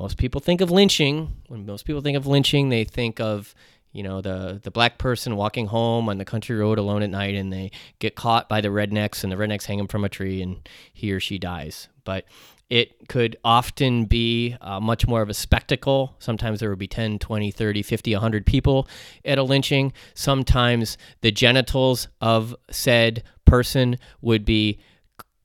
most 0.00 0.16
people 0.16 0.40
think 0.40 0.62
of 0.62 0.70
lynching. 0.70 1.36
When 1.48 1.66
most 1.66 1.84
people 1.84 2.00
think 2.00 2.16
of 2.16 2.26
lynching, 2.26 2.70
they 2.70 2.84
think 2.84 3.20
of 3.20 3.54
you 3.92 4.02
know 4.02 4.22
the 4.22 4.58
the 4.62 4.70
black 4.70 4.96
person 4.96 5.36
walking 5.36 5.66
home 5.66 6.08
on 6.08 6.16
the 6.16 6.24
country 6.24 6.56
road 6.56 6.78
alone 6.78 7.02
at 7.02 7.10
night, 7.10 7.34
and 7.34 7.52
they 7.52 7.70
get 7.98 8.14
caught 8.14 8.48
by 8.48 8.62
the 8.62 8.68
rednecks, 8.68 9.22
and 9.22 9.30
the 9.30 9.36
rednecks 9.36 9.66
hang 9.66 9.78
him 9.78 9.88
from 9.88 10.04
a 10.04 10.08
tree, 10.08 10.40
and 10.40 10.66
he 10.94 11.12
or 11.12 11.20
she 11.20 11.38
dies. 11.38 11.88
But 12.04 12.24
it 12.70 13.08
could 13.08 13.36
often 13.44 14.06
be 14.06 14.56
uh, 14.62 14.80
much 14.80 15.06
more 15.06 15.20
of 15.20 15.28
a 15.28 15.34
spectacle. 15.34 16.14
Sometimes 16.18 16.60
there 16.60 16.70
would 16.70 16.78
be 16.78 16.86
10, 16.86 17.18
20, 17.18 17.50
30, 17.50 17.82
50, 17.82 18.14
100 18.14 18.46
people 18.46 18.88
at 19.24 19.38
a 19.38 19.42
lynching. 19.42 19.92
Sometimes 20.14 20.96
the 21.20 21.32
genitals 21.32 22.08
of 22.22 22.56
said 22.70 23.22
person 23.44 23.98
would 24.22 24.46
be 24.46 24.78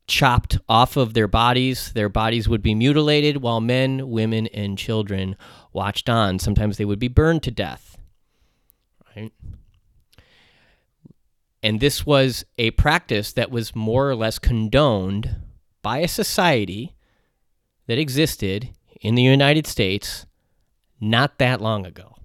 chopped 0.07 0.57
off 0.69 0.97
of 0.97 1.13
their 1.13 1.27
bodies. 1.27 1.91
Their 1.93 2.09
bodies 2.09 2.47
would 2.47 2.61
be 2.61 2.75
mutilated 2.75 3.37
while 3.37 3.61
men, 3.61 4.09
women, 4.09 4.47
and 4.47 4.77
children 4.77 5.35
watched 5.73 6.09
on. 6.09 6.39
Sometimes 6.39 6.77
they 6.77 6.85
would 6.85 6.99
be 6.99 7.07
burned 7.07 7.43
to 7.43 7.51
death. 7.51 7.97
Right? 9.15 9.31
And 11.63 11.79
this 11.79 12.05
was 12.05 12.45
a 12.57 12.71
practice 12.71 13.33
that 13.33 13.49
was 13.49 13.75
more 13.75 14.09
or 14.09 14.15
less 14.15 14.37
condoned 14.37 15.37
by 15.81 15.99
a 15.99 16.07
society 16.07 16.95
that 17.87 17.97
existed 17.97 18.69
in 19.01 19.15
the 19.15 19.23
United 19.23 19.65
States 19.65 20.25
not 20.99 21.39
that 21.39 21.61
long 21.61 21.85
ago. 21.85 22.15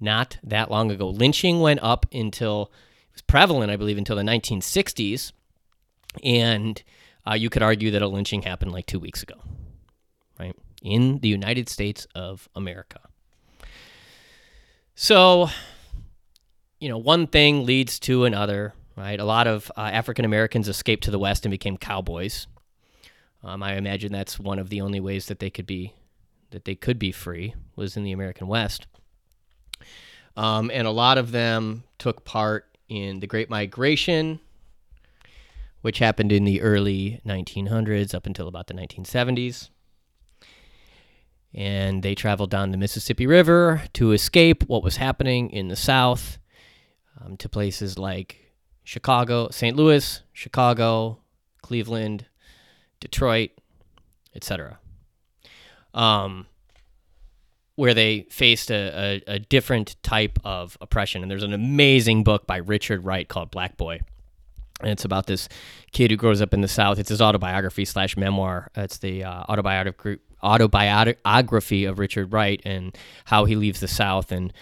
Not 0.00 0.38
that 0.42 0.70
long 0.70 0.90
ago. 0.90 1.08
Lynching 1.08 1.60
went 1.60 1.80
up 1.82 2.06
until, 2.12 2.72
it 3.10 3.14
was 3.14 3.22
prevalent, 3.22 3.70
I 3.70 3.76
believe, 3.76 3.98
until 3.98 4.16
the 4.16 4.22
1960s 4.22 5.32
and 6.22 6.82
uh, 7.26 7.34
you 7.34 7.50
could 7.50 7.62
argue 7.62 7.90
that 7.92 8.02
a 8.02 8.08
lynching 8.08 8.42
happened 8.42 8.72
like 8.72 8.86
two 8.86 8.98
weeks 8.98 9.22
ago, 9.22 9.36
right? 10.38 10.54
In 10.82 11.18
the 11.20 11.28
United 11.28 11.68
States 11.68 12.06
of 12.14 12.48
America. 12.54 13.00
So, 14.94 15.48
you 16.80 16.88
know, 16.88 16.98
one 16.98 17.26
thing 17.26 17.64
leads 17.64 17.98
to 18.00 18.24
another, 18.24 18.74
right? 18.96 19.18
A 19.18 19.24
lot 19.24 19.46
of 19.46 19.70
uh, 19.76 19.80
African 19.80 20.24
Americans 20.24 20.68
escaped 20.68 21.04
to 21.04 21.10
the 21.10 21.18
West 21.18 21.44
and 21.44 21.50
became 21.50 21.76
cowboys. 21.76 22.46
Um, 23.44 23.62
I 23.62 23.74
imagine 23.74 24.12
that's 24.12 24.38
one 24.38 24.58
of 24.58 24.68
the 24.68 24.80
only 24.80 25.00
ways 25.00 25.26
that 25.26 25.38
they 25.38 25.50
could 25.50 25.66
be 25.66 25.94
that 26.50 26.66
they 26.66 26.74
could 26.74 26.98
be 26.98 27.12
free 27.12 27.54
was 27.76 27.96
in 27.96 28.04
the 28.04 28.12
American 28.12 28.46
West. 28.46 28.86
Um, 30.36 30.70
and 30.72 30.86
a 30.86 30.90
lot 30.90 31.18
of 31.18 31.32
them 31.32 31.84
took 31.98 32.24
part 32.24 32.66
in 32.88 33.20
the 33.20 33.26
Great 33.26 33.48
Migration, 33.48 34.38
which 35.82 35.98
happened 35.98 36.32
in 36.32 36.44
the 36.44 36.62
early 36.62 37.20
1900s 37.26 38.14
up 38.14 38.26
until 38.26 38.48
about 38.48 38.68
the 38.68 38.74
1970s. 38.74 39.68
And 41.52 42.02
they 42.02 42.14
traveled 42.14 42.50
down 42.50 42.70
the 42.70 42.78
Mississippi 42.78 43.26
River 43.26 43.82
to 43.94 44.12
escape 44.12 44.64
what 44.68 44.82
was 44.82 44.96
happening 44.96 45.50
in 45.50 45.68
the 45.68 45.76
South 45.76 46.38
um, 47.20 47.36
to 47.36 47.48
places 47.48 47.98
like 47.98 48.54
Chicago, 48.84 49.50
St. 49.50 49.76
Louis, 49.76 50.22
Chicago, 50.32 51.18
Cleveland, 51.60 52.26
Detroit, 53.00 53.50
etc. 54.34 54.78
Um, 55.92 56.46
where 57.74 57.92
they 57.92 58.26
faced 58.30 58.70
a, 58.70 59.22
a, 59.28 59.34
a 59.34 59.38
different 59.40 59.96
type 60.02 60.38
of 60.44 60.78
oppression. 60.80 61.22
And 61.22 61.30
there's 61.30 61.42
an 61.42 61.52
amazing 61.52 62.24
book 62.24 62.46
by 62.46 62.58
Richard 62.58 63.04
Wright 63.04 63.28
called 63.28 63.50
Black 63.50 63.76
Boy 63.76 64.00
and 64.82 64.92
it's 64.92 65.04
about 65.04 65.26
this 65.26 65.48
kid 65.92 66.10
who 66.10 66.16
grows 66.16 66.40
up 66.40 66.52
in 66.54 66.60
the 66.60 66.68
South. 66.68 66.98
It's 66.98 67.08
his 67.08 67.20
autobiography 67.20 67.84
slash 67.84 68.16
memoir. 68.16 68.70
It's 68.74 68.98
the 68.98 69.24
uh, 69.24 69.44
autobiography 69.48 70.18
autobiography 70.42 71.84
of 71.84 71.98
Richard 72.00 72.32
Wright 72.32 72.60
and 72.64 72.96
how 73.26 73.44
he 73.44 73.54
leaves 73.54 73.78
the 73.78 73.86
South 73.86 74.32
and 74.32 74.52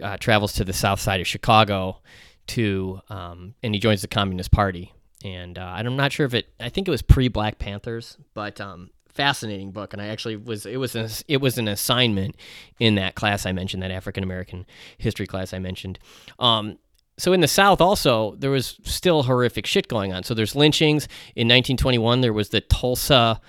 uh, 0.00 0.16
travels 0.16 0.52
to 0.54 0.64
the 0.64 0.72
South 0.72 1.00
side 1.00 1.20
of 1.20 1.26
Chicago 1.26 2.00
to 2.48 3.00
um, 3.08 3.54
and 3.62 3.74
he 3.74 3.80
joins 3.80 4.02
the 4.02 4.08
Communist 4.08 4.50
Party. 4.50 4.92
And 5.24 5.58
uh, 5.58 5.72
I'm 5.74 5.96
not 5.96 6.12
sure 6.12 6.26
if 6.26 6.34
it. 6.34 6.48
I 6.60 6.68
think 6.68 6.86
it 6.86 6.92
was 6.92 7.02
pre 7.02 7.28
Black 7.28 7.58
Panthers, 7.58 8.16
but 8.34 8.60
um, 8.60 8.90
fascinating 9.08 9.72
book, 9.72 9.92
and 9.92 10.00
I 10.00 10.06
actually 10.06 10.36
was 10.36 10.64
it 10.64 10.76
was 10.76 10.94
an, 10.94 11.08
it 11.26 11.40
was 11.40 11.58
an 11.58 11.66
assignment 11.66 12.36
in 12.78 12.94
that 12.94 13.16
class 13.16 13.44
I 13.44 13.52
mentioned, 13.52 13.82
that 13.82 13.90
African 13.90 14.22
American 14.22 14.64
history 14.96 15.26
class 15.26 15.52
I 15.52 15.58
mentioned. 15.58 15.98
Um, 16.38 16.78
so 17.18 17.32
in 17.32 17.40
the 17.40 17.48
South, 17.48 17.80
also 17.80 18.36
there 18.36 18.50
was 18.50 18.78
still 18.84 19.24
horrific 19.24 19.66
shit 19.66 19.88
going 19.88 20.12
on. 20.12 20.22
So 20.22 20.34
there's 20.34 20.54
lynchings 20.54 21.04
in 21.34 21.46
1921. 21.48 22.20
There 22.20 22.32
was 22.32 22.50
the 22.50 22.60
Tulsa, 22.60 23.40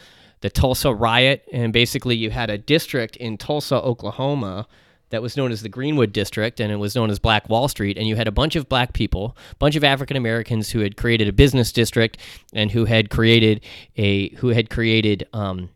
the 0.42 0.50
Tulsa 0.50 0.94
riot, 0.94 1.48
and 1.54 1.72
basically 1.72 2.16
you 2.16 2.32
had 2.32 2.50
a 2.50 2.58
district 2.58 3.16
in 3.16 3.38
Tulsa, 3.38 3.76
Oklahoma, 3.76 4.68
that 5.10 5.22
was 5.22 5.36
known 5.36 5.52
as 5.52 5.62
the 5.62 5.70
Greenwood 5.70 6.14
District, 6.14 6.60
and 6.60 6.72
it 6.72 6.76
was 6.76 6.96
known 6.96 7.10
as 7.10 7.20
Black 7.20 7.50
Wall 7.50 7.68
Street. 7.68 7.98
And 7.98 8.08
you 8.08 8.16
had 8.16 8.28
a 8.28 8.32
bunch 8.32 8.56
of 8.56 8.70
black 8.70 8.94
people, 8.94 9.36
a 9.52 9.56
bunch 9.56 9.76
of 9.76 9.84
African 9.84 10.18
Americans 10.18 10.70
who 10.70 10.80
had 10.80 10.98
created 10.98 11.28
a 11.28 11.34
business 11.34 11.72
district 11.72 12.18
and 12.54 12.72
who 12.72 12.86
had 12.86 13.10
created 13.10 13.62
a 13.98 14.30
who 14.36 14.50
had 14.50 14.70
created 14.70 15.28
um, 15.34 15.70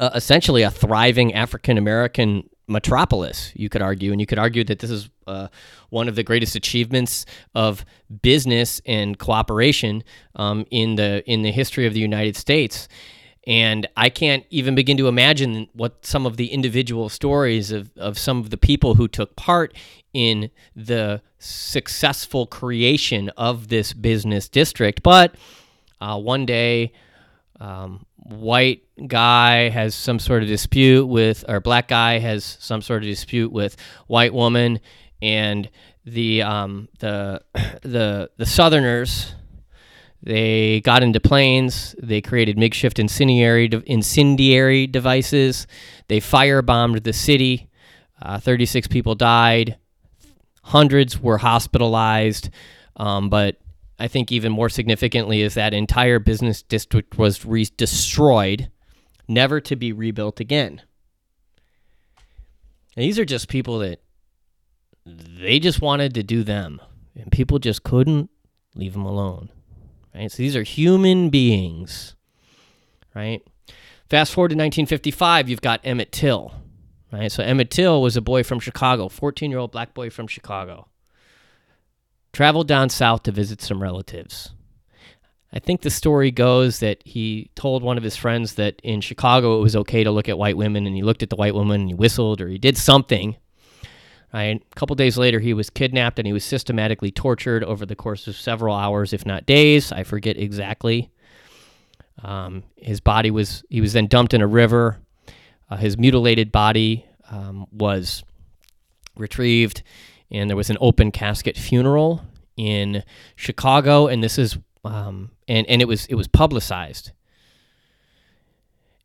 uh, 0.00 0.10
essentially 0.14 0.62
a 0.62 0.70
thriving 0.70 1.34
African 1.34 1.76
American 1.76 2.48
metropolis, 2.68 3.52
you 3.54 3.68
could 3.68 3.82
argue. 3.82 4.12
And 4.12 4.20
you 4.20 4.26
could 4.26 4.38
argue 4.38 4.64
that 4.64 4.78
this 4.78 4.90
is 4.90 5.08
uh, 5.26 5.48
one 5.90 6.08
of 6.08 6.14
the 6.14 6.22
greatest 6.22 6.54
achievements 6.54 7.26
of 7.54 7.84
business 8.22 8.80
and 8.86 9.18
cooperation 9.18 10.04
um, 10.36 10.66
in 10.70 10.96
the 10.96 11.22
in 11.26 11.42
the 11.42 11.50
history 11.50 11.86
of 11.86 11.94
the 11.94 12.00
United 12.00 12.36
States. 12.36 12.88
And 13.46 13.88
I 13.96 14.10
can't 14.10 14.44
even 14.50 14.74
begin 14.74 14.98
to 14.98 15.08
imagine 15.08 15.68
what 15.72 16.04
some 16.04 16.26
of 16.26 16.36
the 16.36 16.48
individual 16.48 17.08
stories 17.08 17.70
of, 17.72 17.90
of 17.96 18.18
some 18.18 18.40
of 18.40 18.50
the 18.50 18.58
people 18.58 18.94
who 18.94 19.08
took 19.08 19.36
part 19.36 19.74
in 20.12 20.50
the 20.76 21.22
successful 21.38 22.46
creation 22.46 23.30
of 23.38 23.68
this 23.68 23.94
business 23.94 24.50
district. 24.50 25.02
But 25.02 25.34
uh, 25.98 26.18
one 26.18 26.44
day, 26.44 26.92
um, 27.58 28.04
white 28.28 28.82
guy 29.06 29.68
has 29.68 29.94
some 29.94 30.18
sort 30.18 30.42
of 30.42 30.48
dispute 30.48 31.06
with, 31.06 31.44
or 31.48 31.60
black 31.60 31.88
guy 31.88 32.18
has 32.18 32.44
some 32.60 32.82
sort 32.82 33.02
of 33.02 33.08
dispute 33.08 33.52
with 33.52 33.76
white 34.06 34.34
woman, 34.34 34.80
and 35.20 35.68
the 36.04 36.42
um, 36.42 36.88
the 37.00 37.42
the 37.82 38.30
the 38.36 38.46
Southerners 38.46 39.34
they 40.22 40.80
got 40.80 41.02
into 41.02 41.20
planes. 41.20 41.94
They 42.02 42.20
created 42.20 42.58
makeshift 42.58 42.98
incendiary 42.98 43.70
incendiary 43.86 44.86
devices. 44.86 45.66
They 46.08 46.20
firebombed 46.20 47.04
the 47.04 47.12
city. 47.12 47.68
Uh, 48.20 48.38
36 48.38 48.88
people 48.88 49.14
died. 49.14 49.76
Hundreds 50.62 51.20
were 51.20 51.38
hospitalized. 51.38 52.50
Um, 52.96 53.30
but 53.30 53.56
I 53.98 54.08
think 54.08 54.30
even 54.30 54.52
more 54.52 54.68
significantly 54.68 55.42
is 55.42 55.54
that 55.54 55.74
entire 55.74 56.18
business 56.18 56.62
district 56.62 57.18
was 57.18 57.44
re- 57.44 57.66
destroyed, 57.76 58.70
never 59.26 59.60
to 59.60 59.74
be 59.74 59.92
rebuilt 59.92 60.38
again. 60.38 60.82
And 62.96 63.04
these 63.04 63.18
are 63.18 63.24
just 63.24 63.48
people 63.48 63.80
that 63.80 64.00
they 65.04 65.58
just 65.58 65.80
wanted 65.80 66.14
to 66.14 66.22
do 66.22 66.44
them, 66.44 66.80
and 67.16 67.32
people 67.32 67.58
just 67.58 67.82
couldn't 67.82 68.30
leave 68.74 68.92
them 68.92 69.04
alone. 69.04 69.50
Right? 70.14 70.30
So 70.30 70.38
these 70.38 70.56
are 70.56 70.62
human 70.62 71.30
beings, 71.30 72.14
right? 73.14 73.42
Fast 74.08 74.32
forward 74.32 74.48
to 74.48 74.54
1955, 74.54 75.48
you've 75.48 75.60
got 75.60 75.80
Emmett 75.84 76.12
Till, 76.12 76.52
right? 77.12 77.30
So 77.30 77.42
Emmett 77.42 77.70
Till 77.70 78.00
was 78.00 78.16
a 78.16 78.20
boy 78.20 78.42
from 78.42 78.60
Chicago, 78.60 79.08
14 79.08 79.50
year 79.50 79.60
old 79.60 79.72
black 79.72 79.92
boy 79.92 80.10
from 80.10 80.26
Chicago. 80.26 80.88
Traveled 82.38 82.68
down 82.68 82.88
south 82.88 83.24
to 83.24 83.32
visit 83.32 83.60
some 83.60 83.82
relatives. 83.82 84.50
I 85.52 85.58
think 85.58 85.80
the 85.80 85.90
story 85.90 86.30
goes 86.30 86.78
that 86.78 87.02
he 87.04 87.50
told 87.56 87.82
one 87.82 87.96
of 87.96 88.04
his 88.04 88.14
friends 88.14 88.54
that 88.54 88.80
in 88.84 89.00
Chicago 89.00 89.58
it 89.58 89.62
was 89.62 89.74
okay 89.74 90.04
to 90.04 90.12
look 90.12 90.28
at 90.28 90.38
white 90.38 90.56
women, 90.56 90.86
and 90.86 90.94
he 90.94 91.02
looked 91.02 91.24
at 91.24 91.30
the 91.30 91.36
white 91.36 91.54
woman 91.54 91.80
and 91.80 91.90
he 91.90 91.94
whistled 91.94 92.40
or 92.40 92.46
he 92.48 92.58
did 92.58 92.76
something 92.76 93.36
Right? 94.32 94.62
A 94.70 94.74
couple 94.74 94.94
days 94.94 95.16
later, 95.16 95.40
he 95.40 95.54
was 95.54 95.70
kidnapped 95.70 96.18
and 96.18 96.26
he 96.26 96.32
was 96.32 96.44
systematically 96.44 97.10
tortured 97.10 97.64
over 97.64 97.86
the 97.86 97.96
course 97.96 98.28
of 98.28 98.36
several 98.36 98.74
hours, 98.74 99.12
if 99.12 99.24
not 99.24 99.46
days. 99.46 99.90
I 99.90 100.04
forget 100.04 100.36
exactly. 100.36 101.10
Um, 102.22 102.64
his 102.76 103.00
body 103.00 103.30
was 103.30 103.64
he 103.70 103.80
was 103.80 103.94
then 103.94 104.06
dumped 104.06 104.34
in 104.34 104.42
a 104.42 104.46
river. 104.46 104.98
Uh, 105.70 105.76
his 105.76 105.96
mutilated 105.96 106.52
body 106.52 107.06
um, 107.30 107.66
was 107.72 108.22
retrieved, 109.16 109.82
and 110.30 110.48
there 110.48 110.56
was 110.56 110.70
an 110.70 110.78
open 110.80 111.10
casket 111.10 111.56
funeral 111.56 112.22
in 112.56 113.02
Chicago. 113.36 114.06
And 114.06 114.22
this 114.22 114.38
is 114.38 114.58
um, 114.84 115.30
and 115.46 115.66
and 115.68 115.82
it 115.82 115.86
was 115.86 116.06
it 116.06 116.14
was 116.14 116.28
publicized. 116.28 117.12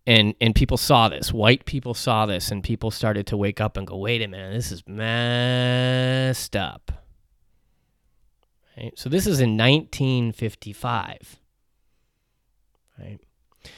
And 0.06 0.36
and 0.42 0.54
people 0.54 0.78
saw 0.78 1.08
this. 1.08 1.32
White 1.32 1.66
people 1.66 1.94
saw 1.94 2.26
this 2.26 2.52
and 2.52 2.64
people 2.64 2.92
started 2.92 3.26
to 3.28 3.38
wake 3.38 3.62
up 3.62 3.78
and 3.78 3.88
go 3.88 3.98
wait 3.98 4.22
a 4.22 4.28
minute 4.28 4.54
this 4.54 4.72
is 4.72 4.84
messed 4.88 6.56
up. 6.56 6.92
Right? 8.78 8.98
So 8.98 9.08
this 9.08 9.28
is 9.28 9.40
in 9.40 9.52
1955 9.58 11.40
right? 13.00 13.20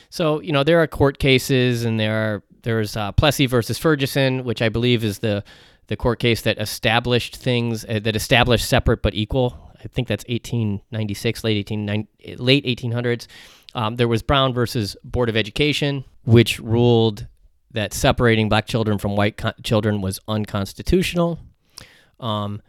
So 0.09 0.39
you 0.41 0.51
know 0.51 0.63
there 0.63 0.81
are 0.81 0.87
court 0.87 1.19
cases 1.19 1.85
and 1.85 1.99
there 1.99 2.15
are 2.15 2.43
there's 2.63 2.97
uh, 2.97 3.11
Plessy 3.11 3.45
versus 3.45 3.77
Ferguson 3.77 4.43
which 4.43 4.61
I 4.61 4.69
believe 4.69 5.03
is 5.03 5.19
the 5.19 5.43
the 5.87 5.95
court 5.95 6.19
case 6.19 6.41
that 6.41 6.57
established 6.57 7.35
things 7.35 7.85
uh, 7.85 7.99
that 8.01 8.15
established 8.15 8.67
separate 8.67 9.01
but 9.01 9.13
equal 9.13 9.71
I 9.83 9.87
think 9.87 10.07
that's 10.07 10.25
1896 10.27 11.43
late 11.43 11.57
18 11.57 12.07
late 12.37 12.65
1800s 12.65 13.27
um, 13.75 13.97
there 13.97 14.07
was 14.07 14.23
Brown 14.23 14.53
versus 14.53 14.95
Board 15.03 15.27
of 15.27 15.35
Education, 15.35 16.05
which 16.23 16.59
ruled 16.59 17.27
that 17.71 17.93
separating 17.93 18.47
black 18.47 18.67
children 18.67 18.97
from 18.97 19.17
white 19.17 19.35
co- 19.35 19.51
children 19.63 20.01
was 20.01 20.17
unconstitutional. 20.29 21.39
Um, 22.21 22.61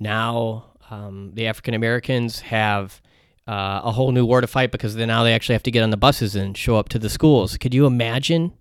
now 0.00 0.72
um, 0.90 1.30
the 1.34 1.46
African 1.46 1.74
Americans 1.74 2.40
have 2.40 3.00
uh, 3.46 3.82
a 3.84 3.92
whole 3.92 4.10
new 4.10 4.26
war 4.26 4.40
to 4.40 4.48
fight 4.48 4.72
because 4.72 4.96
now 4.96 5.22
they 5.22 5.32
actually 5.32 5.54
have 5.54 5.62
to 5.62 5.70
get 5.70 5.84
on 5.84 5.90
the 5.90 5.96
buses 5.96 6.34
and 6.34 6.58
show 6.58 6.74
up 6.74 6.88
to 6.88 6.98
the 6.98 7.08
schools. 7.08 7.56
Could 7.56 7.72
you 7.72 7.86
imagine? 7.86 8.52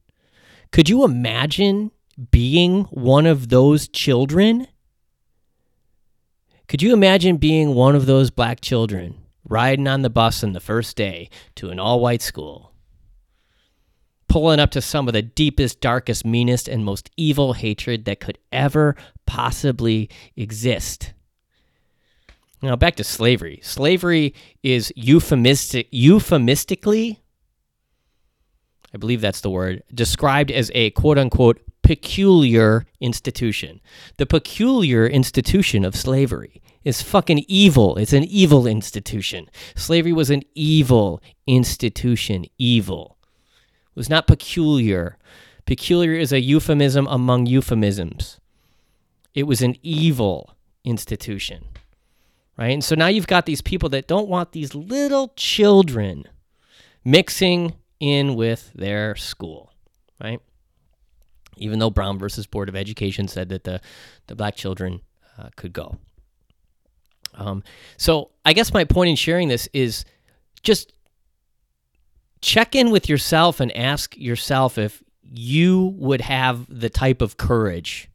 Could 0.72 0.90
you 0.90 1.04
imagine 1.04 1.92
being 2.32 2.84
one 2.86 3.26
of 3.26 3.50
those 3.50 3.88
children? 3.88 4.68
Could 6.68 6.82
you 6.82 6.94
imagine 6.94 7.38
being 7.38 7.76
one 7.76 7.96
of 7.96 8.06
those 8.06 8.30
black 8.30 8.62
children 8.62 9.16
riding 9.46 9.88
on 9.88 10.02
the 10.02 10.10
bus 10.10 10.44
on 10.44 10.54
the 10.54 10.60
first 10.60 10.98
day 10.98 11.30
to 11.56 11.70
an 11.70 11.80
all 11.80 12.00
white 12.00 12.22
school, 12.22 12.74
pulling 14.28 14.60
up 14.60 14.72
to 14.72 14.82
some 14.82 15.08
of 15.08 15.14
the 15.14 15.22
deepest, 15.22 15.80
darkest, 15.80 16.26
meanest, 16.26 16.68
and 16.68 16.84
most 16.84 17.10
evil 17.16 17.54
hatred 17.54 18.06
that 18.06 18.20
could 18.20 18.38
ever 18.52 18.96
possibly 19.26 20.10
exist. 20.36 21.14
Now, 22.62 22.76
back 22.76 22.96
to 22.96 23.04
slavery. 23.04 23.60
Slavery 23.64 24.34
is 24.64 24.92
euphemistic, 24.96 25.88
euphemistically, 25.92 27.22
I 28.94 28.98
believe 28.98 29.22
that's 29.22 29.42
the 29.42 29.52
word, 29.52 29.84
described 29.94 30.52
as 30.52 30.72
a 30.74 30.90
quote 30.92 31.18
unquote 31.18 31.62
peculiar 31.88 32.86
institution. 33.00 33.80
The 34.18 34.26
peculiar 34.26 35.08
institution 35.08 35.86
of 35.86 35.96
slavery 35.96 36.62
is 36.84 37.02
fucking 37.02 37.46
evil. 37.48 37.96
It's 37.96 38.12
an 38.12 38.26
evil 38.26 38.68
institution. 38.68 39.50
Slavery 39.74 40.12
was 40.12 40.30
an 40.30 40.44
evil 40.54 41.22
institution. 41.48 42.44
Evil. 42.58 43.16
It 43.92 43.96
was 43.96 44.10
not 44.10 44.28
peculiar. 44.28 45.18
Peculiar 45.66 46.12
is 46.12 46.34
a 46.34 46.42
euphemism 46.42 47.08
among 47.08 47.46
euphemisms. 47.46 48.42
It 49.34 49.44
was 49.44 49.62
an 49.62 49.78
evil 49.82 50.58
institution. 50.84 51.64
Right? 52.58 52.74
And 52.74 52.84
so 52.84 52.96
now 52.96 53.08
you've 53.08 53.28
got 53.28 53.46
these 53.46 53.62
people 53.62 53.88
that 53.90 54.08
don't 54.08 54.28
want 54.28 54.52
these 54.52 54.76
little 54.76 55.32
children 55.38 56.26
mixing 57.06 57.76
in 58.02 58.36
with 58.36 58.74
their 58.76 59.16
school. 59.16 59.72
Right? 60.22 60.42
Even 61.58 61.80
though 61.80 61.90
Brown 61.90 62.18
versus 62.18 62.46
Board 62.46 62.70
of 62.70 62.76
Education 62.76 63.28
said 63.28 63.50
that 63.50 63.64
the, 63.64 63.82
the 64.28 64.36
black 64.36 64.56
children 64.56 65.02
uh, 65.38 65.50
could 65.56 65.74
go. 65.74 65.98
Um, 67.34 67.64
so 67.98 68.32
I 68.46 68.54
guess 68.54 68.74
my 68.74 68.84
point 68.84 69.10
in 69.10 69.16
sharing 69.16 69.48
this 69.48 69.70
is 69.74 70.06
just 70.64 70.94
check 72.42 72.76
in 72.76 72.92
with 72.92 73.10
yourself 73.10 73.60
and 73.60 73.76
ask 73.76 74.16
yourself 74.18 74.78
if 74.78 75.04
you 75.24 75.94
would 75.98 76.22
have 76.22 76.66
the 76.68 76.90
type 76.90 77.22
of 77.22 77.38
courage 77.38 78.10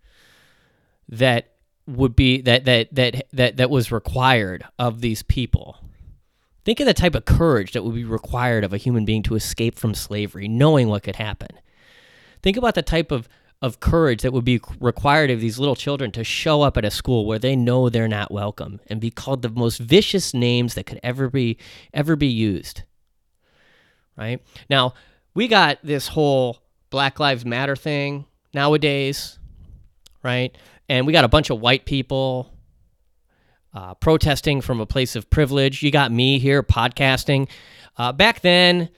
that 1.09 1.53
would 1.87 2.17
be 2.17 2.41
that 2.43 2.65
that 2.65 2.95
that 2.95 3.27
that 3.33 3.57
that 3.57 3.71
was 3.71 3.93
required 3.93 4.65
of 4.79 5.01
these 5.01 5.23
people. 5.23 5.79
Think 6.65 6.79
of 6.79 6.87
the 6.87 6.95
type 6.95 7.17
of 7.17 7.25
courage 7.25 7.73
that 7.73 7.83
would 7.83 7.95
be 7.95 8.05
required 8.05 8.63
of 8.63 8.73
a 8.73 8.77
human 8.77 9.05
being 9.05 9.25
to 9.25 9.35
escape 9.35 9.77
from 9.77 9.95
slavery, 9.95 10.47
knowing 10.47 10.89
what 10.89 11.03
could 11.03 11.17
happen. 11.17 11.59
Think 12.43 12.57
about 12.57 12.75
the 12.75 12.83
type 12.83 13.11
of 13.11 13.29
of 13.61 13.79
courage 13.79 14.23
that 14.23 14.33
would 14.33 14.45
be 14.45 14.61
required 14.81 15.31
of 15.31 15.41
these 15.41 15.57
little 15.57 15.77
children 15.77 16.11
to 16.11 16.25
show 16.25 16.63
up 16.63 16.77
at 16.77 16.85
a 16.85 16.91
school 16.91 17.25
where 17.25 17.39
they 17.39 17.55
know 17.55 17.89
they're 17.89 18.09
not 18.09 18.33
welcome 18.33 18.81
and 18.89 19.01
be 19.01 19.09
called 19.09 19.41
the 19.43 19.49
most 19.49 19.79
vicious 19.79 20.35
names 20.35 20.75
that 20.75 20.85
could 20.85 20.99
ever 21.05 21.31
be 21.31 21.57
ever 21.95 22.17
be 22.17 22.27
used 22.27 22.83
right 24.17 24.43
now 24.69 24.93
we 25.35 25.47
got 25.47 25.79
this 25.83 26.09
whole 26.09 26.59
Black 26.91 27.19
Lives 27.19 27.45
Matter 27.45 27.75
thing 27.77 28.27
nowadays, 28.53 29.39
right? 30.23 30.57
And 30.89 31.07
we 31.07 31.13
got 31.13 31.25
a 31.25 31.29
bunch 31.29 31.51
of 31.51 31.61
white 31.61 31.87
people 31.87 32.53
uh, 33.75 33.95
protesting 33.95 34.61
from 34.61 34.81
a 34.81 34.87
place 34.87 35.17
of 35.17 35.31
privilege. 35.31 35.83
You 35.83 35.91
got 35.91 36.13
me 36.13 36.39
here 36.39 36.63
podcasting. 36.63 37.49
Uh, 37.97 38.13
back 38.13 38.41
then, 38.41 38.91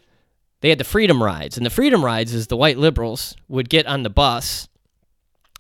they 0.65 0.71
had 0.71 0.79
the 0.79 0.85
freedom 0.85 1.23
rides, 1.23 1.59
and 1.59 1.67
the 1.67 1.71
freedom 1.71 2.03
rides 2.03 2.33
is 2.33 2.47
the 2.47 2.57
white 2.57 2.79
liberals 2.79 3.37
would 3.49 3.69
get 3.69 3.87
on 3.87 4.03
the 4.03 4.09
bus 4.09 4.67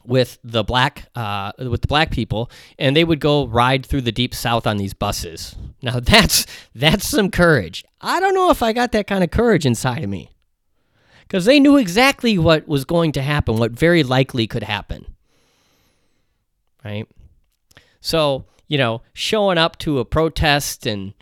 with 0.02 0.38
the 0.42 0.64
black 0.64 1.10
uh, 1.14 1.52
with 1.58 1.82
the 1.82 1.86
black 1.86 2.10
people, 2.10 2.50
and 2.78 2.96
they 2.96 3.04
would 3.04 3.20
go 3.20 3.46
ride 3.46 3.84
through 3.84 4.00
the 4.00 4.10
deep 4.10 4.34
south 4.34 4.66
on 4.66 4.78
these 4.78 4.94
buses. 4.94 5.56
Now 5.82 6.00
that's 6.02 6.46
that's 6.74 7.06
some 7.06 7.30
courage. 7.30 7.84
I 8.00 8.18
don't 8.18 8.32
know 8.32 8.48
if 8.48 8.62
I 8.62 8.72
got 8.72 8.92
that 8.92 9.06
kind 9.06 9.22
of 9.22 9.30
courage 9.30 9.66
inside 9.66 10.02
of 10.02 10.08
me, 10.08 10.30
because 11.28 11.44
they 11.44 11.60
knew 11.60 11.76
exactly 11.76 12.38
what 12.38 12.66
was 12.66 12.86
going 12.86 13.12
to 13.12 13.20
happen, 13.20 13.58
what 13.58 13.72
very 13.72 14.02
likely 14.02 14.46
could 14.46 14.62
happen. 14.62 15.04
Right. 16.82 17.06
So 18.00 18.46
you 18.68 18.78
know, 18.78 19.02
showing 19.12 19.58
up 19.58 19.78
to 19.80 19.98
a 19.98 20.06
protest 20.06 20.86
and 20.86 21.12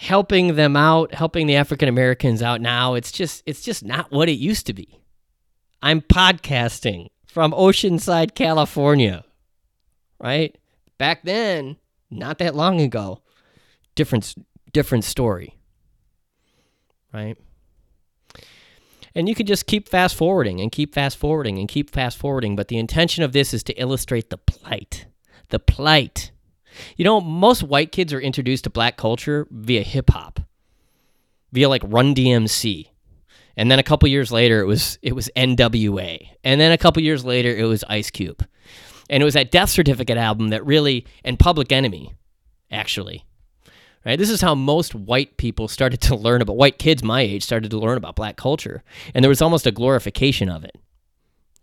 helping 0.00 0.54
them 0.56 0.76
out, 0.76 1.12
helping 1.12 1.46
the 1.46 1.56
African 1.56 1.86
Americans 1.86 2.40
out 2.40 2.62
now, 2.62 2.94
it's 2.94 3.12
just 3.12 3.42
it's 3.44 3.60
just 3.60 3.84
not 3.84 4.10
what 4.10 4.30
it 4.30 4.38
used 4.38 4.66
to 4.66 4.72
be. 4.72 4.98
I'm 5.82 6.00
podcasting 6.00 7.08
from 7.26 7.52
Oceanside, 7.52 8.34
California. 8.34 9.24
Right? 10.18 10.56
Back 10.96 11.22
then, 11.22 11.76
not 12.10 12.38
that 12.38 12.54
long 12.54 12.80
ago, 12.80 13.20
different 13.94 14.34
different 14.72 15.04
story. 15.04 15.58
Right? 17.12 17.36
And 19.14 19.28
you 19.28 19.34
can 19.34 19.44
just 19.44 19.66
keep 19.66 19.86
fast 19.86 20.14
forwarding 20.14 20.60
and 20.60 20.72
keep 20.72 20.94
fast 20.94 21.18
forwarding 21.18 21.58
and 21.58 21.68
keep 21.68 21.90
fast 21.90 22.16
forwarding, 22.16 22.56
but 22.56 22.68
the 22.68 22.78
intention 22.78 23.22
of 23.22 23.32
this 23.32 23.52
is 23.52 23.62
to 23.64 23.74
illustrate 23.74 24.30
the 24.30 24.38
plight. 24.38 25.06
The 25.50 25.58
plight. 25.58 26.29
You 26.96 27.04
know, 27.04 27.20
most 27.20 27.62
white 27.62 27.92
kids 27.92 28.12
are 28.12 28.20
introduced 28.20 28.64
to 28.64 28.70
black 28.70 28.96
culture 28.96 29.46
via 29.50 29.82
hip 29.82 30.10
hop, 30.10 30.40
via 31.52 31.68
like 31.68 31.82
Run 31.84 32.14
DMC. 32.14 32.88
And 33.56 33.70
then 33.70 33.78
a 33.78 33.82
couple 33.82 34.08
years 34.08 34.32
later, 34.32 34.60
it 34.60 34.66
was 34.66 34.98
it 35.02 35.14
was 35.14 35.28
NWA, 35.36 36.26
and 36.44 36.60
then 36.60 36.72
a 36.72 36.78
couple 36.78 37.02
years 37.02 37.24
later, 37.24 37.54
it 37.54 37.64
was 37.64 37.84
Ice 37.88 38.10
Cube, 38.10 38.46
and 39.10 39.22
it 39.22 39.24
was 39.24 39.34
that 39.34 39.50
Death 39.50 39.68
Certificate 39.68 40.16
album 40.16 40.48
that 40.48 40.64
really 40.64 41.06
and 41.24 41.38
Public 41.38 41.72
Enemy, 41.72 42.14
actually, 42.70 43.26
right? 44.06 44.18
This 44.18 44.30
is 44.30 44.40
how 44.40 44.54
most 44.54 44.94
white 44.94 45.36
people 45.36 45.68
started 45.68 46.00
to 46.02 46.16
learn 46.16 46.40
about 46.40 46.56
white 46.56 46.78
kids 46.78 47.02
my 47.02 47.20
age 47.20 47.42
started 47.42 47.70
to 47.72 47.78
learn 47.78 47.98
about 47.98 48.16
black 48.16 48.36
culture, 48.36 48.82
and 49.14 49.22
there 49.22 49.28
was 49.28 49.42
almost 49.42 49.66
a 49.66 49.72
glorification 49.72 50.48
of 50.48 50.64
it, 50.64 50.78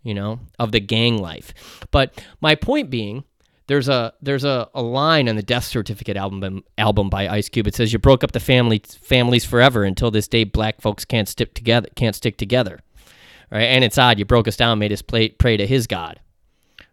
you 0.02 0.14
know, 0.14 0.40
of 0.58 0.72
the 0.72 0.80
gang 0.80 1.18
life. 1.18 1.52
But 1.90 2.22
my 2.40 2.54
point 2.54 2.90
being 2.90 3.24
there's 3.68 3.88
a 3.88 4.12
there's 4.20 4.44
a, 4.44 4.68
a 4.74 4.82
line 4.82 5.28
on 5.28 5.36
the 5.36 5.42
death 5.42 5.64
certificate 5.64 6.16
album 6.16 6.64
album 6.76 7.08
by 7.08 7.28
Ice 7.28 7.48
Cube. 7.48 7.66
It 7.66 7.74
says 7.74 7.92
you 7.92 7.98
broke 7.98 8.24
up 8.24 8.32
the 8.32 8.40
family 8.40 8.82
families 9.02 9.44
forever 9.44 9.84
until 9.84 10.10
this 10.10 10.26
day 10.26 10.44
black 10.44 10.80
folks 10.80 11.04
can't 11.04 11.28
stick 11.28 11.54
together 11.54 11.88
can't 11.94 12.16
stick 12.16 12.36
together. 12.36 12.80
Right? 13.50 13.64
And 13.64 13.84
it's 13.84 13.96
odd, 13.96 14.18
you 14.18 14.24
broke 14.24 14.48
us 14.48 14.56
down, 14.56 14.78
made 14.78 14.92
us 14.92 15.00
play, 15.00 15.30
pray 15.30 15.56
to 15.56 15.66
his 15.66 15.86
God. 15.86 16.20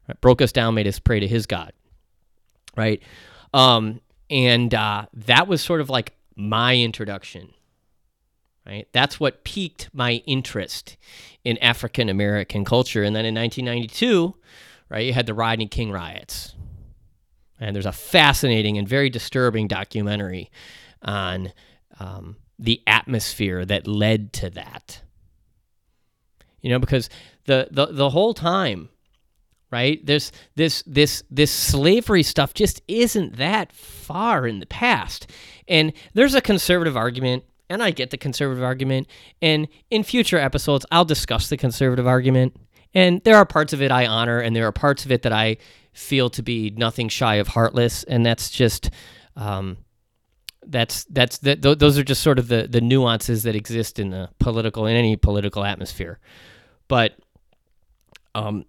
Right? 0.07 0.19
Broke 0.21 0.41
us 0.41 0.51
down, 0.51 0.73
made 0.73 0.87
us 0.87 0.99
pray 0.99 1.19
to 1.19 1.27
his 1.27 1.45
God. 1.45 1.73
Right? 2.77 3.01
Um, 3.53 3.99
and 4.29 4.73
uh, 4.73 5.07
that 5.13 5.47
was 5.47 5.61
sort 5.61 5.81
of 5.81 5.89
like 5.89 6.13
my 6.35 6.77
introduction. 6.77 7.53
Right? 8.65 8.87
That's 8.93 9.19
what 9.19 9.43
piqued 9.43 9.89
my 9.93 10.23
interest 10.25 10.97
in 11.43 11.57
African 11.57 12.09
American 12.09 12.63
culture. 12.65 13.03
And 13.03 13.15
then 13.15 13.25
in 13.25 13.35
1992, 13.35 14.35
right, 14.89 15.05
you 15.05 15.13
had 15.13 15.25
the 15.25 15.33
Rodney 15.33 15.67
King 15.67 15.91
riots 15.91 16.55
and 17.59 17.75
there's 17.75 17.85
a 17.85 17.91
fascinating 17.91 18.77
and 18.77 18.87
very 18.87 19.09
disturbing 19.09 19.67
documentary 19.67 20.51
on 21.01 21.51
um, 21.99 22.37
the 22.59 22.81
atmosphere 22.87 23.65
that 23.65 23.87
led 23.87 24.33
to 24.33 24.49
that. 24.51 25.01
You 26.61 26.71
know, 26.71 26.79
because 26.79 27.09
the, 27.45 27.67
the, 27.71 27.87
the 27.87 28.09
whole 28.09 28.33
time, 28.33 28.89
right? 29.71 30.03
There's 30.05 30.31
this 30.55 30.83
this 30.83 31.23
this 31.29 31.51
slavery 31.51 32.23
stuff 32.23 32.53
just 32.53 32.81
isn't 32.87 33.37
that 33.37 33.71
far 33.73 34.47
in 34.47 34.59
the 34.59 34.65
past. 34.65 35.29
And 35.67 35.93
there's 36.13 36.33
a 36.33 36.41
conservative 36.41 36.95
argument, 36.95 37.43
and 37.69 37.83
I 37.83 37.91
get 37.91 38.09
the 38.09 38.17
conservative 38.17 38.63
argument, 38.63 39.07
and 39.41 39.67
in 39.89 40.03
future 40.03 40.37
episodes 40.37 40.85
I'll 40.91 41.05
discuss 41.05 41.49
the 41.49 41.57
conservative 41.57 42.07
argument. 42.07 42.55
And 42.95 43.21
there 43.25 43.35
are 43.35 43.45
parts 43.45 43.73
of 43.73 43.81
it 43.81 43.91
I 43.91 44.07
honor 44.07 44.39
and 44.39 44.55
there 44.55 44.65
are 44.65 44.71
parts 44.71 45.05
of 45.05 45.11
it 45.11 45.21
that 45.23 45.33
I 45.33 45.57
feel 45.91 46.29
to 46.29 46.41
be 46.41 46.71
nothing 46.71 47.09
shy 47.09 47.35
of 47.35 47.49
heartless, 47.49 48.03
and 48.03 48.25
that's 48.25 48.49
just 48.49 48.89
um, 49.35 49.77
that's 50.65 51.03
that's 51.05 51.37
that. 51.39 51.61
Th- 51.61 51.77
those 51.77 51.97
are 51.97 52.03
just 52.03 52.21
sort 52.21 52.39
of 52.39 52.47
the 52.47 52.67
the 52.69 52.81
nuances 52.81 53.43
that 53.43 53.55
exist 53.55 53.99
in 53.99 54.09
the 54.09 54.29
political 54.39 54.85
in 54.87 54.95
any 54.95 55.15
political 55.15 55.63
atmosphere. 55.63 56.19
But 56.87 57.15
um, 58.33 58.65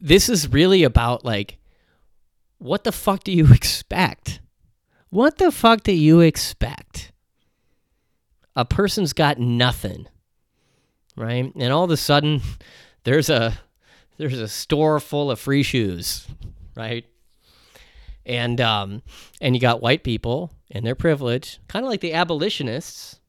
this 0.00 0.28
is 0.28 0.48
really 0.48 0.82
about 0.82 1.24
like, 1.24 1.58
what 2.58 2.84
the 2.84 2.92
fuck 2.92 3.24
do 3.24 3.32
you 3.32 3.52
expect? 3.52 4.40
What 5.10 5.38
the 5.38 5.50
fuck 5.50 5.82
do 5.82 5.92
you 5.92 6.20
expect? 6.20 7.12
A 8.56 8.64
person's 8.64 9.12
got 9.12 9.38
nothing, 9.38 10.06
right? 11.16 11.52
And 11.54 11.72
all 11.72 11.84
of 11.84 11.90
a 11.90 11.96
sudden, 11.96 12.42
there's 13.04 13.30
a 13.30 13.58
there's 14.18 14.38
a 14.38 14.48
store 14.48 15.00
full 15.00 15.30
of 15.30 15.40
free 15.40 15.62
shoes, 15.62 16.26
right? 16.76 17.04
And 18.26 18.60
um, 18.60 19.02
and 19.40 19.54
you 19.54 19.60
got 19.60 19.80
white 19.80 20.04
people 20.04 20.52
and 20.70 20.86
their 20.86 20.94
privilege, 20.94 21.58
kind 21.68 21.84
of 21.84 21.90
like 21.90 22.00
the 22.00 22.12
abolitionists, 22.12 23.20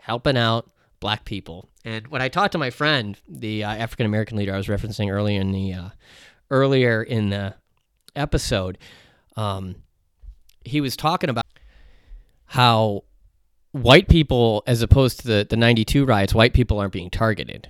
helping 0.00 0.36
out 0.36 0.70
black 1.00 1.24
people. 1.24 1.68
And 1.84 2.06
when 2.08 2.22
I 2.22 2.28
talked 2.28 2.52
to 2.52 2.58
my 2.58 2.70
friend, 2.70 3.18
the 3.28 3.64
uh, 3.64 3.74
African 3.74 4.06
American 4.06 4.36
leader 4.36 4.54
I 4.54 4.56
was 4.56 4.68
referencing 4.68 5.10
earlier 5.10 5.40
in 5.40 5.52
the 5.52 5.72
uh, 5.72 5.88
earlier 6.50 7.02
in 7.02 7.30
the 7.30 7.54
episode, 8.14 8.78
um, 9.36 9.76
he 10.64 10.80
was 10.80 10.96
talking 10.96 11.30
about 11.30 11.46
how 12.46 13.04
white 13.72 14.08
people, 14.08 14.62
as 14.66 14.82
opposed 14.82 15.20
to 15.20 15.26
the 15.26 15.46
the 15.48 15.56
'92 15.56 16.04
riots, 16.04 16.34
white 16.34 16.54
people 16.54 16.78
aren't 16.78 16.92
being 16.92 17.10
targeted. 17.10 17.68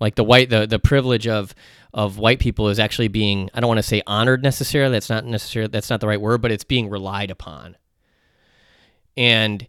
Like 0.00 0.14
the 0.14 0.24
white 0.24 0.50
the 0.50 0.66
the 0.66 0.78
privilege 0.78 1.26
of 1.26 1.54
of 1.94 2.18
white 2.18 2.38
people 2.38 2.68
is 2.68 2.78
actually 2.78 3.08
being 3.08 3.50
I 3.54 3.60
don't 3.60 3.68
want 3.68 3.78
to 3.78 3.82
say 3.82 4.02
honored 4.06 4.42
necessarily. 4.42 4.92
That's 4.92 5.10
not 5.10 5.24
necessarily 5.24 5.70
that's 5.70 5.90
not 5.90 6.00
the 6.00 6.06
right 6.06 6.20
word, 6.20 6.42
but 6.42 6.52
it's 6.52 6.64
being 6.64 6.90
relied 6.90 7.30
upon. 7.30 7.76
And 9.16 9.66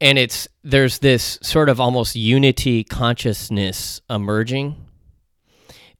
and 0.00 0.18
it's 0.18 0.48
there's 0.62 0.98
this 0.98 1.38
sort 1.42 1.68
of 1.68 1.80
almost 1.80 2.16
unity 2.16 2.84
consciousness 2.84 4.00
emerging. 4.08 4.76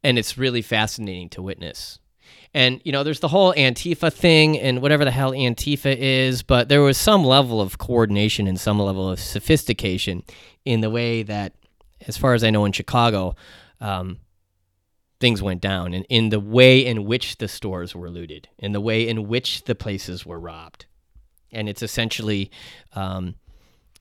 And 0.03 0.19
it's 0.19 0.37
really 0.37 0.63
fascinating 0.63 1.31
to 1.31 1.43
witness. 1.43 1.99
And 2.53 2.81
you 2.85 2.93
know, 2.93 3.03
there's 3.03 3.21
the 3.21 3.29
whole 3.29 3.53
Antifa 3.55 4.13
thing 4.13 4.59
and 4.59 4.81
whatever 4.81 5.05
the 5.05 5.11
hell 5.11 5.33
Antifa 5.33 5.97
is, 5.99 6.43
but 6.43 6.69
there 6.69 6.83
was 6.83 6.97
some 6.97 7.25
level 7.25 7.61
of 7.61 7.79
coordination 7.79 8.47
and 8.47 8.61
some 8.61 8.79
level 8.79 9.11
of 9.11 9.19
sophistication 9.19 10.23
in 10.65 10.81
the 10.81 10.91
way 10.91 11.25
that, 11.25 11.55
as 12.07 12.17
far 12.17 12.35
as 12.35 12.45
I 12.45 12.51
know, 12.51 12.65
in 12.65 12.71
Chicago, 12.71 13.35
um, 13.85 14.19
things 15.21 15.43
went 15.43 15.61
down 15.61 15.93
and 15.93 16.07
in 16.09 16.31
the 16.31 16.41
way 16.41 16.85
in 16.85 17.05
which 17.05 17.37
the 17.37 17.49
stores 17.49 17.95
were 17.95 18.11
looted, 18.11 18.49
in 18.59 18.73
the 18.73 18.81
way 18.81 19.07
in 19.07 19.29
which 19.29 19.65
the 19.65 19.75
places 19.75 20.25
were 20.25 20.41
robbed. 20.41 20.87
And 21.53 21.69
it's 21.69 21.83
essentially, 21.83 22.51
um, 22.95 23.35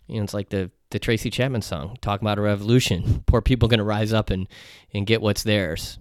you 0.08 0.18
know, 0.18 0.24
it's 0.24 0.34
like 0.34 0.50
the, 0.50 0.72
the 0.90 1.00
Tracy 1.00 1.30
Chapman 1.30 1.62
song, 1.62 1.98
talking 2.02 2.26
about 2.26 2.40
a 2.40 2.42
revolution. 2.42 3.24
Poor 3.26 3.42
people 3.42 3.68
going 3.68 3.80
to 3.80 3.84
rise 3.84 4.14
up 4.14 4.30
and, 4.30 4.48
and 4.94 5.06
get 5.06 5.22
what's 5.22 5.44
theirs. 5.44 6.00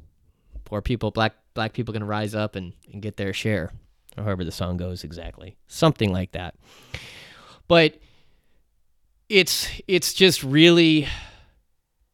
Poor 0.65 0.81
people, 0.81 1.11
black 1.11 1.35
black 1.55 1.73
people 1.73 1.93
going 1.93 2.01
to 2.01 2.07
rise 2.07 2.35
up 2.35 2.57
and, 2.57 2.73
and 2.93 3.03
get 3.03 3.17
their 3.17 3.35
share, 3.35 3.73
or 4.17 4.25
however 4.25 4.45
the 4.45 4.53
song 4.53 4.79
goes 4.79 5.05
exactly. 5.05 5.57
Something 5.67 6.13
like 6.13 6.33
that. 6.33 6.55
But 7.69 7.99
it's 9.29 9.69
it's 9.87 10.15
just 10.15 10.43
really 10.43 11.09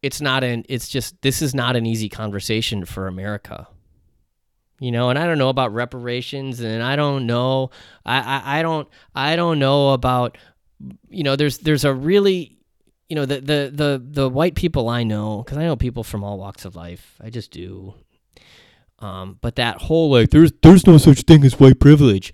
it's 0.02 0.20
not 0.20 0.44
an 0.44 0.64
it's 0.68 0.88
just 0.88 1.20
this 1.22 1.42
is 1.42 1.54
not 1.54 1.76
an 1.76 1.86
easy 1.86 2.08
conversation 2.08 2.84
for 2.84 3.06
America. 3.06 3.68
You 4.80 4.92
know, 4.92 5.10
and 5.10 5.18
I 5.18 5.26
don't 5.26 5.38
know 5.38 5.48
about 5.48 5.74
reparations 5.74 6.60
and 6.60 6.82
I 6.82 6.94
don't 6.94 7.26
know 7.26 7.70
I, 8.06 8.18
I, 8.18 8.58
I 8.58 8.62
don't 8.62 8.88
I 9.14 9.36
don't 9.36 9.58
know 9.58 9.92
about 9.92 10.38
you 11.08 11.24
know, 11.24 11.36
there's 11.36 11.58
there's 11.58 11.84
a 11.84 11.92
really 11.92 12.58
you 13.08 13.16
know, 13.16 13.24
the 13.24 13.40
the 13.40 13.70
the, 13.74 14.02
the 14.04 14.28
white 14.28 14.54
people 14.54 14.88
I 14.88 15.02
know, 15.02 15.42
because 15.42 15.58
I 15.58 15.64
know 15.64 15.76
people 15.76 16.04
from 16.04 16.22
all 16.22 16.38
walks 16.38 16.64
of 16.64 16.76
life. 16.76 17.16
I 17.22 17.30
just 17.30 17.50
do. 17.50 17.94
Um, 18.98 19.38
but 19.40 19.56
that 19.56 19.80
whole 19.82 20.10
like 20.10 20.30
there's 20.30 20.52
there's 20.62 20.86
no 20.86 20.98
such 20.98 21.22
thing 21.22 21.44
as 21.44 21.58
white 21.58 21.80
privilege. 21.80 22.32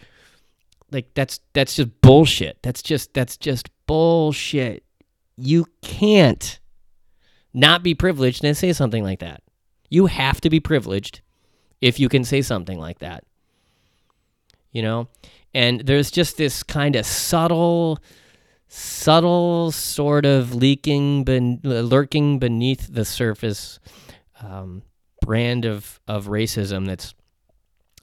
Like 0.91 1.15
that's 1.15 1.41
that's 1.53 1.77
just 1.77 2.01
bullshit. 2.01 2.59
That's 2.63 2.83
just 2.83 3.15
that's 3.15 3.37
just 3.37 3.69
bullshit. 3.87 4.85
You 5.37 5.67
can't 5.83 6.59
not 7.55 7.83
be 7.83 7.95
privileged 7.95 8.45
and 8.45 8.57
say 8.57 8.73
something 8.73 9.03
like 9.03 9.21
that. 9.21 9.43
You 9.89 10.07
have 10.07 10.41
to 10.43 10.51
be 10.51 10.61
privileged 10.61 11.21
if 11.81 12.01
you 12.01 12.09
can 12.09 12.25
say 12.25 12.43
something 12.43 12.79
like 12.79 12.99
that. 12.99 13.25
You 14.73 14.83
know? 14.83 15.09
And 15.55 15.81
there's 15.81 16.11
just 16.11 16.37
this 16.37 16.63
kind 16.63 16.97
of 16.97 17.07
subtle 17.07 18.01
subtle 18.67 19.71
sort 19.71 20.27
of 20.27 20.53
leaking 20.53 21.23
ben- 21.23 21.61
lurking 21.63 22.41
beneath 22.41 22.93
the 22.93 23.05
surface 23.05 23.79
um, 24.43 24.83
brand 25.23 25.65
of 25.65 26.01
of 26.09 26.27
racism 26.27 26.87
that's 26.87 27.15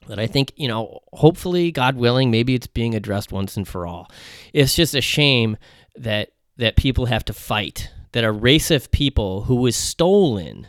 that 0.07 0.19
I 0.19 0.27
think, 0.27 0.51
you 0.55 0.67
know, 0.67 0.99
hopefully, 1.13 1.71
God 1.71 1.95
willing, 1.95 2.31
maybe 2.31 2.55
it's 2.55 2.67
being 2.67 2.95
addressed 2.95 3.31
once 3.31 3.55
and 3.55 3.67
for 3.67 3.85
all. 3.85 4.09
It's 4.51 4.75
just 4.75 4.95
a 4.95 5.01
shame 5.01 5.57
that 5.95 6.31
that 6.57 6.75
people 6.75 7.05
have 7.05 7.25
to 7.25 7.33
fight, 7.33 7.89
that 8.11 8.23
a 8.23 8.31
race 8.31 8.71
of 8.71 8.91
people 8.91 9.43
who 9.43 9.55
was 9.55 9.75
stolen, 9.75 10.67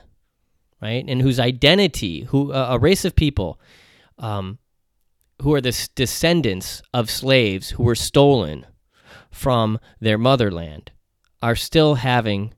right, 0.81 1.05
and 1.07 1.21
whose 1.23 1.41
identity, 1.41 2.23
who 2.25 2.53
uh, 2.53 2.69
a 2.71 2.79
race 2.79 3.05
of 3.05 3.17
people, 3.17 3.61
um, 4.19 4.59
who 5.41 5.55
are 5.55 5.61
the 5.61 5.89
descendants 5.95 6.83
of 6.95 7.11
slaves 7.11 7.71
who 7.71 7.83
were 7.83 7.95
stolen 7.95 8.67
from 9.31 9.79
their 10.01 10.19
motherland, 10.19 10.93
are 11.43 11.57
still 11.57 11.97
having 11.97 12.55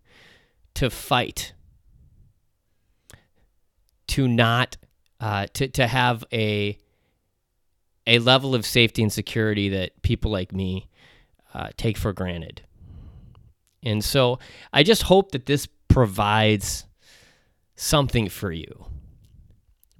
to 0.74 0.90
fight 0.90 1.54
to 4.08 4.28
not 4.28 4.76
uh, 5.20 5.46
to 5.54 5.68
to 5.68 5.86
have 5.86 6.24
a 6.32 6.78
a 8.06 8.18
level 8.18 8.54
of 8.54 8.66
safety 8.66 9.02
and 9.02 9.12
security 9.12 9.70
that 9.70 10.02
people 10.02 10.30
like 10.30 10.52
me 10.52 10.88
uh, 11.54 11.68
take 11.76 11.96
for 11.96 12.12
granted. 12.12 12.62
And 13.84 14.02
so 14.04 14.38
I 14.72 14.82
just 14.82 15.02
hope 15.02 15.32
that 15.32 15.46
this 15.46 15.68
provides 15.88 16.86
something 17.76 18.28
for 18.28 18.52
you. 18.52 18.86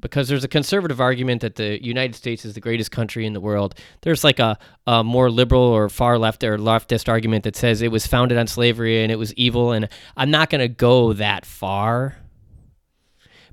Because 0.01 0.29
there's 0.29 0.45
a 0.45 0.49
conservative 0.49 1.01
argument 1.01 1.41
that 1.41 1.57
the 1.57 1.83
United 1.83 2.15
States 2.15 2.45
is 2.45 2.53
the 2.53 2.61
greatest 2.61 2.91
country 2.91 3.25
in 3.25 3.33
the 3.33 3.41
world. 3.41 3.75
There's 4.03 4.23
like 4.23 4.39
a, 4.39 4.59
a 4.87 5.03
more 5.03 5.31
liberal 5.31 5.63
or 5.63 5.89
far 5.89 6.19
left 6.19 6.45
or 6.45 6.59
leftist 6.59 7.09
argument 7.09 7.45
that 7.45 7.57
says 7.57 7.81
it 7.81 7.91
was 7.91 8.07
founded 8.07 8.37
on 8.37 8.47
slavery 8.47 9.03
and 9.03 9.11
it 9.11 9.17
was 9.17 9.33
evil. 9.35 9.73
And 9.73 9.89
I'm 10.15 10.31
not 10.31 10.51
going 10.51 10.61
to 10.61 10.69
go 10.69 11.15
that 11.15 11.47
far 11.47 12.17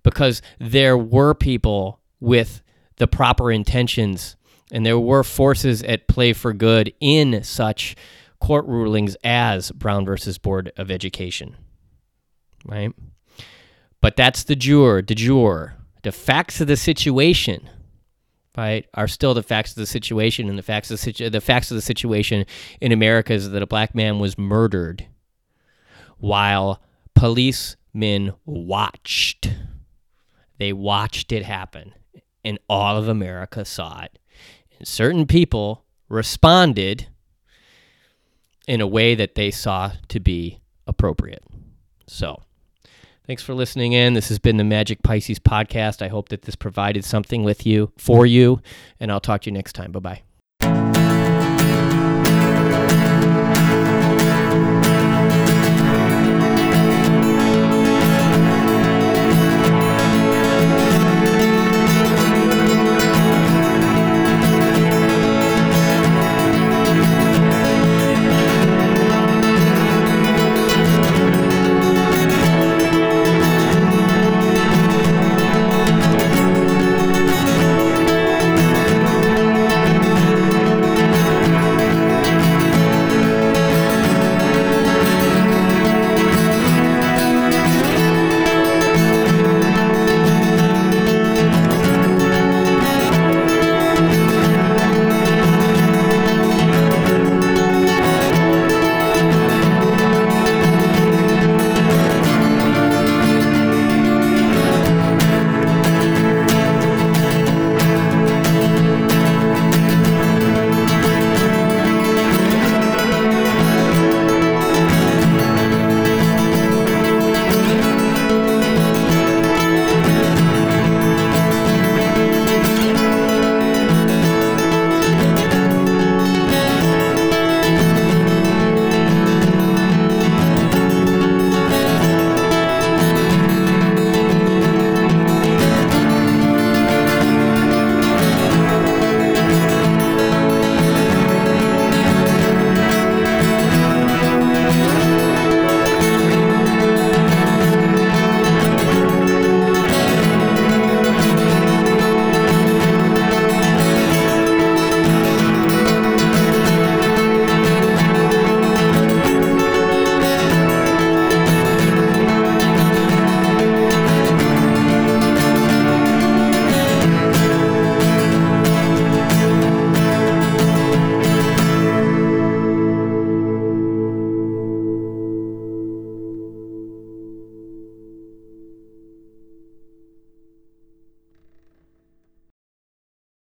because 0.03 0.41
there 0.59 0.97
were 0.97 1.33
people 1.33 2.01
with 2.19 2.61
the 2.97 3.07
proper 3.07 3.49
intentions 3.49 4.35
and 4.71 4.85
there 4.85 4.99
were 4.99 5.23
forces 5.23 5.83
at 5.83 6.07
play 6.07 6.33
for 6.33 6.53
good 6.53 6.93
in 6.99 7.43
such 7.43 7.95
court 8.41 8.65
rulings 8.65 9.15
as 9.23 9.71
Brown 9.71 10.03
versus 10.03 10.37
Board 10.37 10.71
of 10.75 10.91
Education. 10.91 11.55
Right? 12.65 12.93
But 14.01 14.15
that's 14.15 14.43
the 14.43 14.55
jure, 14.55 15.01
de 15.01 15.15
jure. 15.15 15.75
The 16.03 16.11
facts 16.11 16.59
of 16.59 16.67
the 16.67 16.75
situation, 16.75 17.69
right, 18.57 18.85
are 18.95 19.07
still 19.07 19.35
the 19.35 19.43
facts 19.43 19.71
of 19.71 19.75
the 19.75 19.85
situation, 19.85 20.49
and 20.49 20.57
the 20.57 20.63
facts 20.63 20.89
of 20.89 20.95
the, 20.95 21.03
situ- 21.03 21.29
the 21.29 21.39
facts 21.39 21.69
of 21.69 21.75
the 21.75 21.81
situation 21.81 22.45
in 22.81 22.91
America 22.91 23.33
is 23.33 23.51
that 23.51 23.61
a 23.61 23.67
black 23.67 23.93
man 23.93 24.19
was 24.19 24.37
murdered 24.37 25.05
while 26.17 26.81
policemen 27.13 28.33
watched. 28.45 29.53
They 30.57 30.73
watched 30.73 31.31
it 31.31 31.43
happen, 31.43 31.93
and 32.43 32.57
all 32.67 32.97
of 32.97 33.07
America 33.07 33.63
saw 33.65 34.01
it. 34.01 34.17
And 34.79 34.87
certain 34.87 35.27
people 35.27 35.85
responded 36.09 37.07
in 38.67 38.81
a 38.81 38.87
way 38.87 39.15
that 39.15 39.35
they 39.35 39.51
saw 39.51 39.91
to 40.09 40.19
be 40.19 40.59
appropriate. 40.87 41.43
So, 42.07 42.41
thanks 43.25 43.43
for 43.43 43.53
listening 43.53 43.93
in. 43.93 44.13
This 44.13 44.29
has 44.29 44.39
been 44.39 44.57
the 44.57 44.63
Magic 44.63 45.03
Pisces 45.03 45.39
podcast. 45.39 46.01
I 46.01 46.07
hope 46.09 46.29
that 46.29 46.43
this 46.43 46.55
provided 46.55 47.05
something 47.05 47.43
with 47.43 47.65
you, 47.65 47.91
for 47.97 48.25
you, 48.25 48.61
and 48.99 49.11
I'll 49.11 49.19
talk 49.19 49.41
to 49.41 49.49
you 49.49 49.53
next 49.53 49.73
time. 49.73 49.91
Bye 49.91 49.99
bye. 49.99 50.21